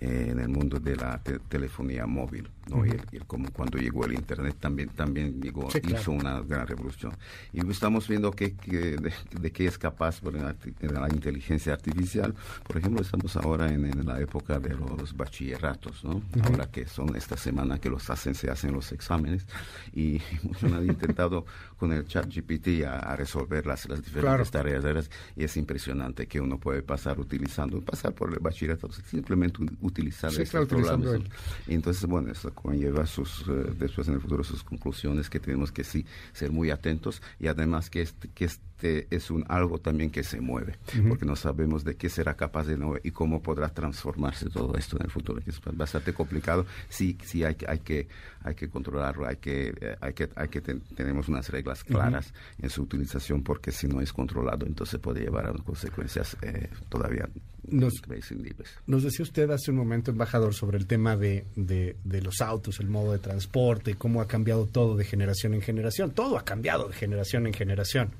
eh, 0.00 0.28
en 0.30 0.38
el 0.40 0.48
mundo 0.48 0.80
de 0.80 0.96
la 0.96 1.18
te 1.18 1.38
telefonía 1.38 2.06
móvil, 2.06 2.48
¿no? 2.70 2.76
Uh 2.78 2.84
-huh. 2.86 3.00
y, 3.12 3.16
y, 3.16 3.20
como 3.20 3.50
cuando 3.52 3.76
llegó 3.78 4.06
el 4.06 4.14
Internet 4.14 4.56
también, 4.58 4.88
también 5.02 5.40
llegó, 5.42 5.68
sí, 5.68 5.80
claro. 5.80 6.00
hizo 6.00 6.12
una 6.12 6.40
gran 6.42 6.64
revolución. 6.64 7.12
Y 7.52 7.68
estamos 7.68 8.06
viendo 8.06 8.30
que, 8.30 8.54
que 8.54 8.96
de, 8.96 9.12
de, 9.40 9.50
qué 9.50 9.66
es 9.66 9.76
capaz 9.76 10.20
bueno, 10.20 10.38
la, 10.38 10.54
la, 11.00 11.08
inteligencia 11.08 11.72
artificial. 11.72 12.32
Por 12.64 12.76
ejemplo, 12.76 13.02
estamos 13.02 13.34
ahora 13.36 13.66
en, 13.68 13.84
en 13.84 14.06
la 14.06 14.20
época 14.20 14.60
de 14.60 14.76
los 14.76 15.16
bachilleratos, 15.16 16.04
¿no? 16.04 16.22
Ahora 16.44 16.70
que 16.70 16.86
son 16.86 17.16
esta 17.16 17.36
semana 17.36 17.80
que 17.80 17.90
los 17.90 18.08
hacen, 18.10 18.36
se 18.36 18.48
hacen 18.48 18.72
los 18.72 18.92
exámenes 18.92 19.44
y 19.92 20.20
muchos 20.44 20.72
han 20.72 20.86
intentado 20.86 21.46
con 21.76 21.92
el 21.92 22.06
chat 22.06 22.26
GPT 22.32 22.84
a, 22.84 23.00
a, 23.00 23.16
resolver 23.16 23.66
las, 23.66 23.88
las 23.88 24.04
diferentes 24.04 24.52
tareas. 24.52 25.10
Y 25.34 25.42
es 25.42 25.56
impresionante 25.56 26.28
que 26.28 26.40
uno 26.40 26.58
puede 26.58 26.82
pasar 26.82 27.18
utilizando, 27.18 27.80
pasar 27.80 28.14
por 28.14 28.32
el 28.32 28.38
bachillerato, 28.38 28.88
simplemente 28.92 29.58
utilizar 29.80 30.30
sí, 30.30 30.44
claro, 30.44 30.64
utilizando 30.64 31.16
Y 31.66 31.74
entonces, 31.74 32.06
bueno, 32.06 32.30
eso 32.30 32.54
conlleva 32.54 33.04
sus, 33.04 33.44
eh, 33.48 33.74
después 33.76 34.06
en 34.06 34.14
el 34.14 34.20
futuro 34.20 34.44
sus 34.44 34.62
conclusiones 34.62 34.91
que 35.30 35.40
tenemos 35.40 35.72
que 35.72 35.84
sí 35.84 36.06
ser 36.32 36.52
muy 36.52 36.70
atentos 36.70 37.22
y 37.38 37.48
además 37.48 37.90
que 37.90 38.02
este, 38.02 38.28
que 38.28 38.48
este 38.82 39.14
es 39.14 39.30
un 39.30 39.44
algo 39.48 39.78
también 39.78 40.10
que 40.10 40.24
se 40.24 40.40
mueve, 40.40 40.76
porque 41.08 41.24
no 41.24 41.36
sabemos 41.36 41.84
de 41.84 41.94
qué 41.94 42.08
será 42.08 42.34
capaz 42.34 42.64
de 42.64 42.76
nuevo 42.76 42.98
y 43.02 43.12
cómo 43.12 43.40
podrá 43.40 43.68
transformarse 43.68 44.50
todo 44.50 44.76
esto 44.76 44.96
en 44.96 45.04
el 45.04 45.10
futuro, 45.10 45.40
es 45.46 45.60
bastante 45.72 46.12
complicado. 46.12 46.66
Sí, 46.88 47.16
sí 47.24 47.44
hay, 47.44 47.56
hay 47.68 47.78
que 47.78 48.08
hay 48.42 48.54
que 48.56 48.68
controlarlo, 48.68 49.26
hay 49.26 49.36
que 49.36 49.72
eh, 49.80 49.96
hay 50.00 50.14
que 50.14 50.28
hay 50.34 50.48
que 50.48 50.60
tenemos 50.60 51.28
unas 51.28 51.48
reglas 51.50 51.84
claras 51.84 52.34
en 52.58 52.70
su 52.70 52.82
utilización 52.82 53.42
porque 53.42 53.70
si 53.70 53.86
no 53.86 54.00
es 54.00 54.12
controlado 54.12 54.66
entonces 54.66 54.98
puede 54.98 55.20
llevar 55.20 55.46
a 55.46 55.52
consecuencias 55.52 56.36
eh, 56.42 56.68
todavía 56.88 57.28
nos, 57.68 57.94
nos 58.86 59.02
decía 59.04 59.22
usted 59.22 59.48
hace 59.50 59.70
un 59.70 59.76
momento, 59.76 60.10
embajador, 60.10 60.52
sobre 60.52 60.78
el 60.78 60.86
tema 60.86 61.16
de, 61.16 61.44
de, 61.54 61.94
de, 62.02 62.20
los 62.20 62.40
autos, 62.40 62.80
el 62.80 62.88
modo 62.88 63.12
de 63.12 63.20
transporte, 63.20 63.94
cómo 63.94 64.20
ha 64.20 64.26
cambiado 64.26 64.66
todo 64.66 64.96
de 64.96 65.04
generación 65.04 65.54
en 65.54 65.62
generación. 65.62 66.10
Todo 66.10 66.36
ha 66.36 66.44
cambiado 66.44 66.88
de 66.88 66.94
generación 66.94 67.46
en 67.46 67.54
generación. 67.54 68.10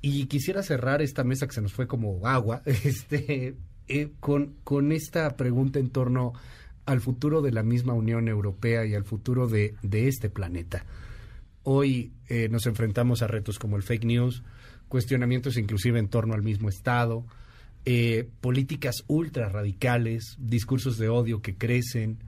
Y 0.00 0.26
quisiera 0.26 0.62
cerrar 0.62 1.02
esta 1.02 1.24
mesa 1.24 1.46
que 1.46 1.54
se 1.54 1.60
nos 1.60 1.72
fue 1.72 1.86
como 1.86 2.26
agua, 2.26 2.62
este, 2.66 3.56
eh, 3.88 4.12
con, 4.20 4.54
con 4.64 4.92
esta 4.92 5.36
pregunta 5.36 5.78
en 5.78 5.90
torno 5.90 6.32
al 6.86 7.00
futuro 7.00 7.42
de 7.42 7.52
la 7.52 7.62
misma 7.62 7.92
Unión 7.92 8.28
Europea 8.28 8.86
y 8.86 8.94
al 8.94 9.04
futuro 9.04 9.48
de, 9.48 9.74
de 9.82 10.08
este 10.08 10.30
planeta. 10.30 10.86
Hoy 11.64 12.12
eh, 12.28 12.48
nos 12.48 12.66
enfrentamos 12.66 13.22
a 13.22 13.26
retos 13.26 13.58
como 13.58 13.76
el 13.76 13.82
fake 13.82 14.04
news, 14.04 14.42
cuestionamientos 14.88 15.58
inclusive 15.58 15.98
en 15.98 16.08
torno 16.08 16.34
al 16.34 16.42
mismo 16.42 16.68
Estado, 16.68 17.26
eh, 17.84 18.28
políticas 18.40 19.04
ultra 19.06 19.48
radicales, 19.48 20.36
discursos 20.38 20.96
de 20.96 21.08
odio 21.08 21.42
que 21.42 21.56
crecen, 21.56 22.18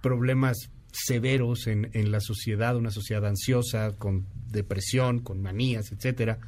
problemas 0.00 0.70
severos 0.92 1.66
en, 1.66 1.90
en 1.92 2.10
la 2.10 2.20
sociedad, 2.20 2.76
una 2.76 2.90
sociedad 2.90 3.26
ansiosa, 3.26 3.96
con 3.96 4.26
depresión, 4.50 5.20
con 5.20 5.42
manías, 5.42 5.92
etcétera. 5.92 6.38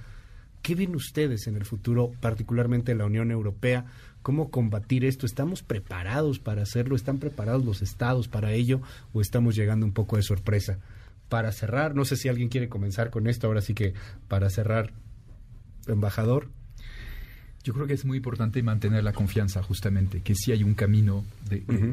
¿Qué 0.62 0.74
ven 0.74 0.94
ustedes 0.94 1.46
en 1.46 1.57
el 1.57 1.64
futuro, 1.64 2.12
particularmente 2.20 2.92
en 2.92 2.98
la 2.98 3.07
Unión 3.07 3.31
Europea? 3.31 3.87
¿Cómo 4.22 4.50
combatir 4.50 5.07
esto? 5.07 5.24
¿Estamos 5.24 5.62
preparados 5.62 6.38
para 6.38 6.62
hacerlo? 6.62 6.96
¿Están 6.96 7.18
preparados 7.18 7.64
los 7.64 7.81
estados 7.81 8.29
para 8.29 8.53
ello? 8.53 8.83
¿O 9.14 9.22
estamos 9.22 9.57
llegando 9.57 9.87
un 9.87 9.92
poco 9.92 10.16
de 10.16 10.22
sorpresa? 10.22 10.79
Para 11.31 11.53
cerrar, 11.53 11.94
no 11.94 12.05
sé 12.05 12.16
si 12.16 12.29
alguien 12.29 12.48
quiere 12.48 12.68
comenzar 12.68 13.11
con 13.11 13.26
esto, 13.26 13.46
ahora 13.46 13.62
sí 13.62 13.72
que 13.72 13.94
para 14.29 14.50
cerrar, 14.50 14.92
embajador. 15.87 16.50
Yo 17.62 17.74
creo 17.74 17.86
que 17.86 17.92
es 17.92 18.04
muy 18.04 18.18
importante 18.18 18.62
mantener 18.62 19.04
la 19.04 19.12
confianza, 19.12 19.62
justamente, 19.62 20.22
que 20.22 20.34
sí 20.34 20.50
hay 20.52 20.62
un 20.62 20.74
camino 20.74 21.24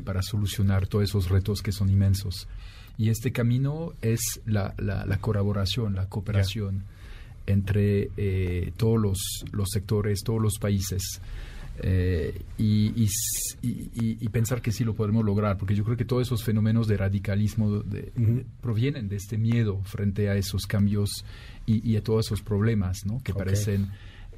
para 0.05 0.21
solucionar 0.21 0.87
todos 0.87 1.05
esos 1.05 1.29
retos 1.29 1.61
que 1.61 1.71
son 1.71 1.89
inmensos. 1.89 2.47
Y 2.97 3.09
este 3.09 3.31
camino 3.31 3.93
es 4.01 4.41
la, 4.45 4.73
la, 4.77 5.17
colaboración, 5.17 5.93
la 5.93 6.07
cooperación 6.07 6.83
entre 7.45 8.09
eh, 8.17 8.71
todos 8.77 8.99
los, 8.99 9.45
los, 9.51 9.69
sectores, 9.69 10.23
todos 10.23 10.41
los 10.41 10.57
países. 10.57 11.21
Eh, 11.79 12.41
y, 12.57 13.07
y, 13.61 14.29
pensar 14.29 14.61
que 14.61 14.71
sí 14.71 14.83
lo 14.83 14.95
podemos 14.95 15.23
lograr, 15.23 15.57
porque 15.57 15.75
yo 15.75 15.83
creo 15.83 15.95
que 15.95 16.05
todos 16.05 16.25
esos 16.25 16.43
fenómenos 16.43 16.87
de 16.87 16.97
radicalismo 16.97 17.83
provienen 18.61 19.09
de 19.09 19.17
este 19.17 19.37
miedo 19.37 19.81
frente 19.83 20.29
a 20.29 20.35
esos 20.35 20.65
cambios 20.65 21.23
y, 21.67 21.95
a 21.95 22.03
todos 22.03 22.27
esos 22.27 22.41
problemas 22.41 23.05
¿no? 23.05 23.21
que 23.23 23.33
parecen 23.33 23.89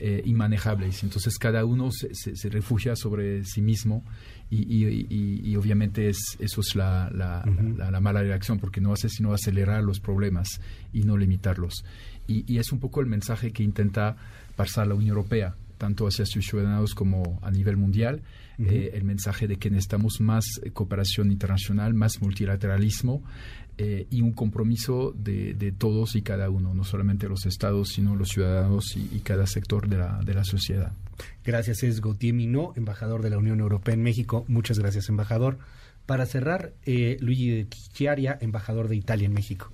eh, 0.01 0.21
inmanejables. 0.25 1.03
Entonces 1.03 1.37
cada 1.37 1.65
uno 1.65 1.91
se, 1.91 2.13
se, 2.13 2.49
refugia 2.49 2.95
sobre 2.95 3.43
sí 3.43 3.61
mismo 3.61 4.03
y, 4.49 5.55
obviamente 5.57 6.07
es, 6.07 6.37
eso 6.39 6.61
es 6.61 6.73
la, 6.75 7.09
la, 7.11 7.99
mala 7.99 8.21
reacción 8.21 8.59
porque 8.59 8.79
no 8.79 8.93
hace 8.93 9.09
sino 9.09 9.33
acelerar 9.33 9.83
los 9.83 9.99
problemas 9.99 10.61
y 10.93 11.01
no 11.01 11.17
limitarlos. 11.17 11.83
Y, 12.27 12.57
es 12.57 12.71
un 12.71 12.79
poco 12.79 13.01
el 13.01 13.07
mensaje 13.07 13.51
que 13.51 13.61
intenta 13.61 14.15
pasar 14.55 14.87
la 14.87 14.95
Unión 14.95 15.09
Europea, 15.17 15.55
tanto 15.79 16.05
hacia 16.05 16.25
sus 16.27 16.45
ciudadanos 16.45 16.93
como 16.93 17.39
a 17.41 17.49
nivel 17.49 17.77
mundial. 17.77 18.21
Eh, 18.59 18.91
el 18.93 19.05
mensaje 19.05 19.47
de 19.47 19.55
que 19.55 19.69
necesitamos 19.69 20.19
más 20.19 20.43
cooperación 20.73 21.31
internacional, 21.31 21.93
más 21.93 22.21
multilateralismo 22.21 23.23
eh, 23.77 24.05
y 24.11 24.21
un 24.21 24.33
compromiso 24.33 25.13
de, 25.17 25.53
de, 25.53 25.71
todos 25.71 26.17
y 26.17 26.21
cada 26.21 26.49
uno, 26.49 26.73
no 26.73 26.83
solamente 26.83 27.29
los 27.29 27.45
estados, 27.45 27.87
sino 27.95 28.17
los 28.17 28.27
ciudadanos 28.27 28.97
y, 28.97 29.19
cada 29.19 29.47
sector 29.47 29.87
de 29.87 29.97
la, 29.97 30.19
de 30.25 30.33
la 30.33 30.43
sociedad. 30.43 30.91
Gracias, 31.45 31.83
es 31.83 32.01
Gautier 32.01 32.33
Minot, 32.33 32.77
embajador 32.77 33.21
de 33.21 33.29
la 33.29 33.37
Unión 33.37 33.61
Europea 33.61 33.93
en 33.93 34.03
México. 34.03 34.43
Muchas 34.49 34.77
gracias, 34.77 35.07
embajador. 35.07 35.59
Para 36.05 36.25
cerrar, 36.25 36.73
eh, 36.85 37.15
Luigi 37.21 37.67
Chiaria, 37.93 38.37
embajador 38.41 38.89
de 38.89 38.97
Italia 38.97 39.27
en 39.27 39.33
México. 39.33 39.71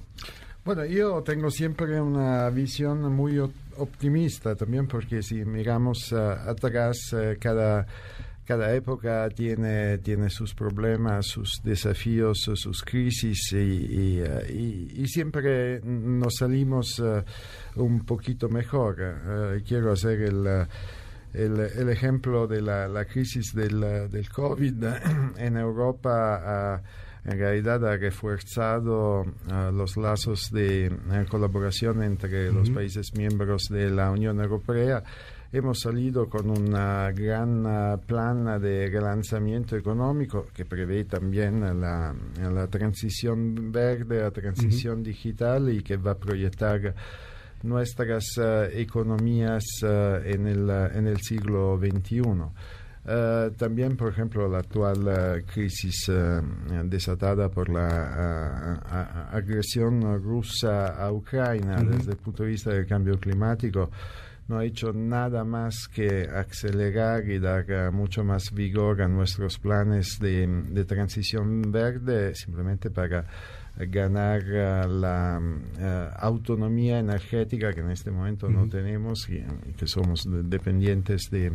Bueno, 0.66 0.84
yo 0.84 1.22
tengo 1.22 1.52
siempre 1.52 2.02
una 2.02 2.50
visión 2.50 3.14
muy 3.14 3.38
optimista 3.38 4.56
también 4.56 4.88
porque 4.88 5.22
si 5.22 5.46
miramos 5.46 6.12
uh, 6.12 6.50
atrás, 6.50 7.14
uh, 7.14 7.38
cada 7.40 7.86
cada 8.46 8.74
época 8.74 9.30
tiene, 9.30 10.00
tiene 10.00 10.30
sus 10.32 10.56
problemas, 10.56 11.28
sus 11.28 11.62
desafíos, 11.64 12.40
sus 12.54 12.84
crisis 12.84 13.52
y, 13.54 14.22
y, 14.24 15.08
siempre 15.08 15.82
nos 15.84 16.36
salimos 16.36 17.00
eh, 17.00 17.24
un 17.76 18.06
poquito 18.06 18.48
mejor. 18.48 18.98
Eh, 19.00 19.64
quiero 19.68 19.92
hacer 19.92 20.22
el, 20.22 20.68
el, 21.34 21.90
ejemplo 21.90 22.46
de 22.46 22.62
la, 22.62 22.88
la 22.88 23.06
crisis 23.06 23.52
del, 23.56 23.82
del, 24.12 24.30
COVID 24.30 24.84
en 25.38 25.58
Europa. 25.58 26.84
En 27.26 27.40
realidad 27.40 27.86
ha 27.86 27.98
reforzado 27.98 29.26
los 29.74 29.98
lazos 29.98 30.52
de 30.52 30.92
colaboración 31.30 32.04
entre 32.04 32.52
los 32.52 32.70
países 32.70 33.14
miembros 33.16 33.68
de 33.70 33.90
la 33.90 34.12
Unión 34.12 34.40
Europea. 34.40 35.04
Hemos 35.52 35.80
salido 35.80 36.28
con 36.28 36.50
un 36.50 36.72
gran 36.72 37.66
ah, 37.66 37.98
plan 38.06 38.62
de 38.62 38.90
relanzamiento 38.90 39.78
económico 39.78 40.48
que 40.54 40.66
prevé 40.66 41.06
también 41.06 41.62
la, 41.80 42.14
la 42.52 42.68
transición 42.68 43.72
verde, 43.72 44.22
la 44.22 44.32
transición 44.32 45.02
digital 45.02 45.72
y 45.72 45.82
que 45.82 45.96
va 45.96 46.12
a 46.12 46.18
proyectar 46.18 46.94
nuestras 47.64 48.38
ah, 48.38 48.66
economías 48.74 49.64
ah, 49.84 50.20
en, 50.26 50.48
el, 50.48 50.70
en 50.70 51.08
el 51.08 51.22
siglo 51.22 51.80
XXI. 51.80 52.22
También, 53.58 53.96
por 53.98 54.12
ejemplo, 54.12 54.48
la 54.48 54.60
actual 54.60 55.44
crisis 55.46 56.12
desatada 56.86 57.50
por 57.50 57.70
la 57.70 58.76
agresión 59.32 60.02
rusa 60.24 60.88
a 60.88 61.12
Ucrania 61.12 61.78
desde 61.84 62.12
el 62.12 62.18
punto 62.18 62.44
de 62.44 62.50
vista 62.50 62.72
del 62.72 62.88
cambio 62.88 63.20
climático 63.20 63.90
no 64.48 64.60
ha 64.60 64.66
hecho 64.66 64.94
nada 64.94 65.44
más 65.44 65.88
que 65.88 66.28
acelerar 66.30 67.28
y 67.28 67.40
dar 67.40 67.66
uh, 67.70 67.92
mucho 67.92 68.24
más 68.24 68.52
vigor 68.52 69.02
a 69.02 69.08
nuestros 69.08 69.58
planes 69.58 70.20
de, 70.20 70.48
de 70.48 70.86
transición 70.86 71.72
verde, 71.72 72.36
simplemente 72.36 72.92
para 72.92 73.26
ganar 73.78 74.42
uh, 74.44 74.88
la 74.88 75.40
uh, 75.40 76.26
autonomía 76.26 77.00
energética 77.00 77.74
que 77.74 77.82
en 77.82 77.92
este 77.92 78.10
momento 78.10 78.50
no 78.50 78.70
tenemos 78.70 79.28
y, 79.30 79.44
que 79.74 79.88
somos 79.88 80.26
dependientes 80.26 81.30
de 81.30 81.52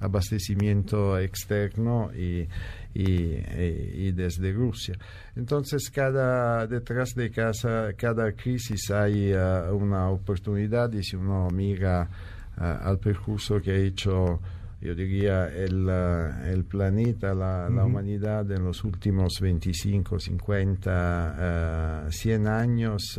abastecimiento 0.00 1.18
externo 1.18 2.10
y, 2.14 2.46
y, 2.92 4.12
desde 4.12 4.52
Rusia. 4.52 4.94
Entonces, 5.34 5.90
cada, 5.90 6.66
detrás 6.66 7.14
de 7.14 7.30
cada, 7.30 7.92
cada 7.94 8.32
crisis 8.32 8.90
hay 8.90 9.32
una 9.32 10.10
oportunidad 10.10 10.92
y 10.92 11.02
si 11.02 11.16
uno 11.16 11.48
mira 11.50 12.08
al 12.56 12.98
percurso 12.98 13.60
que 13.62 13.70
ha 13.70 13.76
hecho 13.76 14.40
yo 14.84 14.94
diría, 14.94 15.48
el, 15.48 15.88
uh, 15.88 16.44
el 16.46 16.64
planeta, 16.66 17.32
la, 17.32 17.70
la, 17.70 17.86
humanidad 17.86 18.50
en 18.52 18.64
los 18.64 18.84
últimos 18.84 19.40
25, 19.40 20.20
50, 20.20 22.06
100 22.10 22.46
años, 22.46 23.18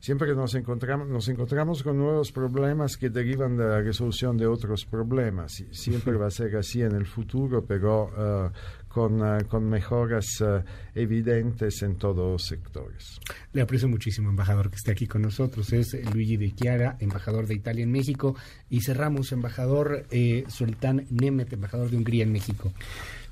siempre 0.00 0.26
que 0.26 0.34
nos 0.34 0.56
encontramos, 0.56 1.06
nos 1.06 1.28
encontramos 1.28 1.84
con 1.84 1.98
nuevos 1.98 2.32
problemas 2.32 2.96
que 2.96 3.10
derivan 3.10 3.56
de 3.56 3.64
la 3.64 3.80
resolución 3.80 4.36
de 4.36 4.48
otros 4.48 4.84
problemas. 4.84 5.52
Siempre 5.70 6.16
va 6.18 6.26
a 6.26 6.30
ser 6.30 6.56
así 6.56 6.82
en 6.82 6.96
el 6.96 7.06
futuro, 7.06 7.64
pero 7.64 8.50
con, 8.92 9.20
eh, 9.20 9.44
con 9.48 9.68
mejoras 9.68 10.26
eh, 10.40 10.62
evidentes 10.94 11.82
en 11.82 11.96
todos 11.96 12.32
los 12.32 12.46
sectores. 12.46 13.20
Le 13.52 13.62
aprecio 13.62 13.88
muchísimo, 13.88 14.28
embajador, 14.28 14.68
que 14.70 14.76
esté 14.76 14.92
aquí 14.92 15.06
con 15.06 15.22
nosotros. 15.22 15.72
Es 15.72 15.96
Luigi 16.12 16.36
de 16.36 16.54
Chiara, 16.54 16.96
embajador 17.00 17.46
de 17.46 17.54
Italia 17.54 17.84
en 17.84 17.90
México. 17.90 18.36
Y 18.68 18.82
cerramos, 18.82 19.32
embajador 19.32 20.06
eh, 20.10 20.44
Sultán 20.48 21.06
Nemet, 21.10 21.52
embajador 21.52 21.90
de 21.90 21.96
Hungría 21.96 22.24
en 22.24 22.32
México. 22.32 22.72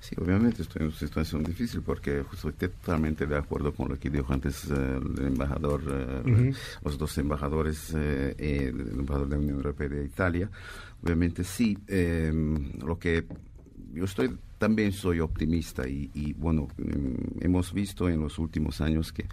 Sí, 0.00 0.16
obviamente 0.18 0.62
estoy 0.62 0.80
en 0.80 0.88
una 0.88 0.96
situación 0.96 1.44
difícil 1.44 1.82
porque 1.82 2.24
estoy 2.32 2.52
totalmente 2.52 3.26
de 3.26 3.36
acuerdo 3.36 3.74
con 3.74 3.90
lo 3.90 3.98
que 3.98 4.08
dijo 4.08 4.32
antes 4.32 4.64
el 4.70 5.26
embajador, 5.26 5.82
los 6.82 6.96
dos 6.96 7.18
embajadores, 7.18 7.92
el 7.92 8.80
embajador 8.98 9.28
de 9.28 9.36
la 9.36 9.42
Unión 9.42 9.56
Europea 9.56 9.88
de 9.90 10.06
Italia. 10.06 10.48
Obviamente 11.02 11.44
sí, 11.44 11.76
lo 12.82 12.98
que 12.98 13.26
yo 13.92 14.05
estoy 14.05 14.37
también 14.59 14.92
soy 14.92 15.20
optimista 15.20 15.88
y, 15.88 16.35
bueno, 16.35 16.68
mm, 16.76 17.42
hemos 17.42 17.72
visto 17.72 18.09
en 18.09 18.20
los 18.20 18.38
últimos 18.38 18.81
años 18.81 19.12
que 19.12 19.26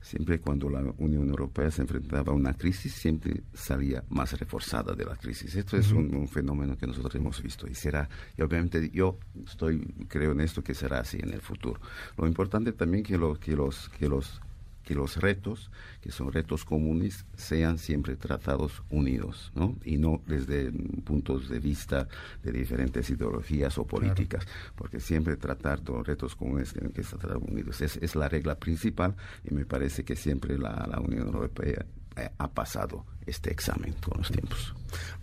siempre 0.00 0.40
cuando 0.40 0.68
la 0.68 0.80
Unión 0.98 1.28
Europea 1.28 1.70
se 1.70 1.82
enfrentaba 1.82 2.32
a 2.32 2.34
una 2.34 2.54
crisis, 2.54 2.92
siempre 2.92 3.42
salía 3.54 4.04
más 4.08 4.38
reforzada 4.38 4.94
de 4.94 5.04
la 5.04 5.16
crisis. 5.16 5.54
Esto 5.54 5.76
es 5.76 5.92
un, 5.92 6.28
fenómeno 6.28 6.76
que 6.76 6.86
nosotros 6.86 7.14
hemos 7.14 7.42
visto 7.42 7.66
y 7.68 7.74
será, 7.74 8.08
y 8.36 8.42
obviamente 8.42 8.90
yo 8.92 9.18
estoy, 9.46 9.80
creo 10.08 10.32
en 10.32 10.40
esto 10.40 10.62
que 10.62 10.74
será 10.74 11.00
así 11.00 11.18
en 11.20 11.32
el 11.32 11.40
futuro. 11.40 11.80
Lo 12.16 12.26
importante 12.26 12.72
también 12.72 13.04
que, 13.04 13.16
lo, 13.16 13.38
que, 13.38 13.56
los, 13.56 13.88
que 13.90 14.08
los 14.08 14.40
que 14.86 14.94
los 14.94 15.16
retos, 15.16 15.68
que 16.00 16.12
son 16.12 16.32
retos 16.32 16.64
comunes, 16.64 17.26
sean 17.36 17.76
siempre 17.76 18.14
tratados 18.14 18.84
unidos, 18.88 19.50
¿no? 19.56 19.76
Y 19.84 19.98
no 19.98 20.22
desde 20.26 20.70
puntos 21.04 21.48
de 21.48 21.58
vista 21.58 22.06
de 22.44 22.52
diferentes 22.52 23.10
ideologías 23.10 23.76
o 23.78 23.84
políticas, 23.84 24.46
porque 24.76 25.00
siempre 25.00 25.36
tratar 25.36 25.80
los 25.88 26.06
retos 26.06 26.36
comunes 26.36 26.72
tienen 26.72 26.92
que 26.92 27.00
estar 27.00 27.36
unidos. 27.36 27.80
Es, 27.80 27.96
es 27.96 28.14
la 28.14 28.28
regla 28.28 28.54
principal 28.60 29.16
y 29.44 29.52
me 29.52 29.64
parece 29.64 30.04
que 30.04 30.14
siempre 30.14 30.56
la, 30.56 30.86
la 30.88 31.00
Unión 31.00 31.26
Europea 31.26 31.84
eh, 32.16 32.30
ha 32.38 32.48
pasado 32.48 33.04
este 33.26 33.50
examen 33.50 33.94
con 33.94 34.18
los 34.18 34.30
tiempos. 34.30 34.74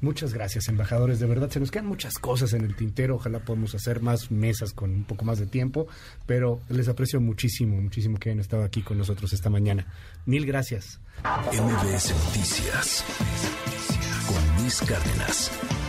Muchas 0.02 0.34
gracias, 0.34 0.68
embajadores. 0.68 1.20
De 1.20 1.26
verdad, 1.26 1.50
se 1.50 1.60
nos 1.60 1.72
quedan 1.72 1.88
muchas 1.88 2.16
cosas 2.16 2.54
en 2.54 2.64
el 2.64 2.76
tintero. 2.76 3.16
Ojalá 3.16 3.40
podamos 3.40 3.74
hacer 3.76 4.02
más 4.02 4.32
mesas 4.32 4.74
con 4.74 4.92
un 4.92 5.04
poco 5.06 5.26
más 5.26 5.40
de 5.40 5.48
tiempo, 5.48 5.88
pero 6.26 6.60
les 6.70 6.88
aprecio 6.90 7.22
muchísimo, 7.22 7.82
muchísimo 7.82 8.18
que 8.18 8.30
hayan 8.30 8.40
estado 8.40 8.64
aquí 8.64 8.82
con 8.82 8.98
nosotros 8.98 9.32
esta 9.34 9.50
mañana. 9.50 9.88
Mil 10.26 10.46
gracias. 10.46 11.00
MBS 11.24 12.14
Noticias 12.26 13.04
con 14.28 14.62
Luis 14.62 14.82
Cárdenas. 14.82 15.83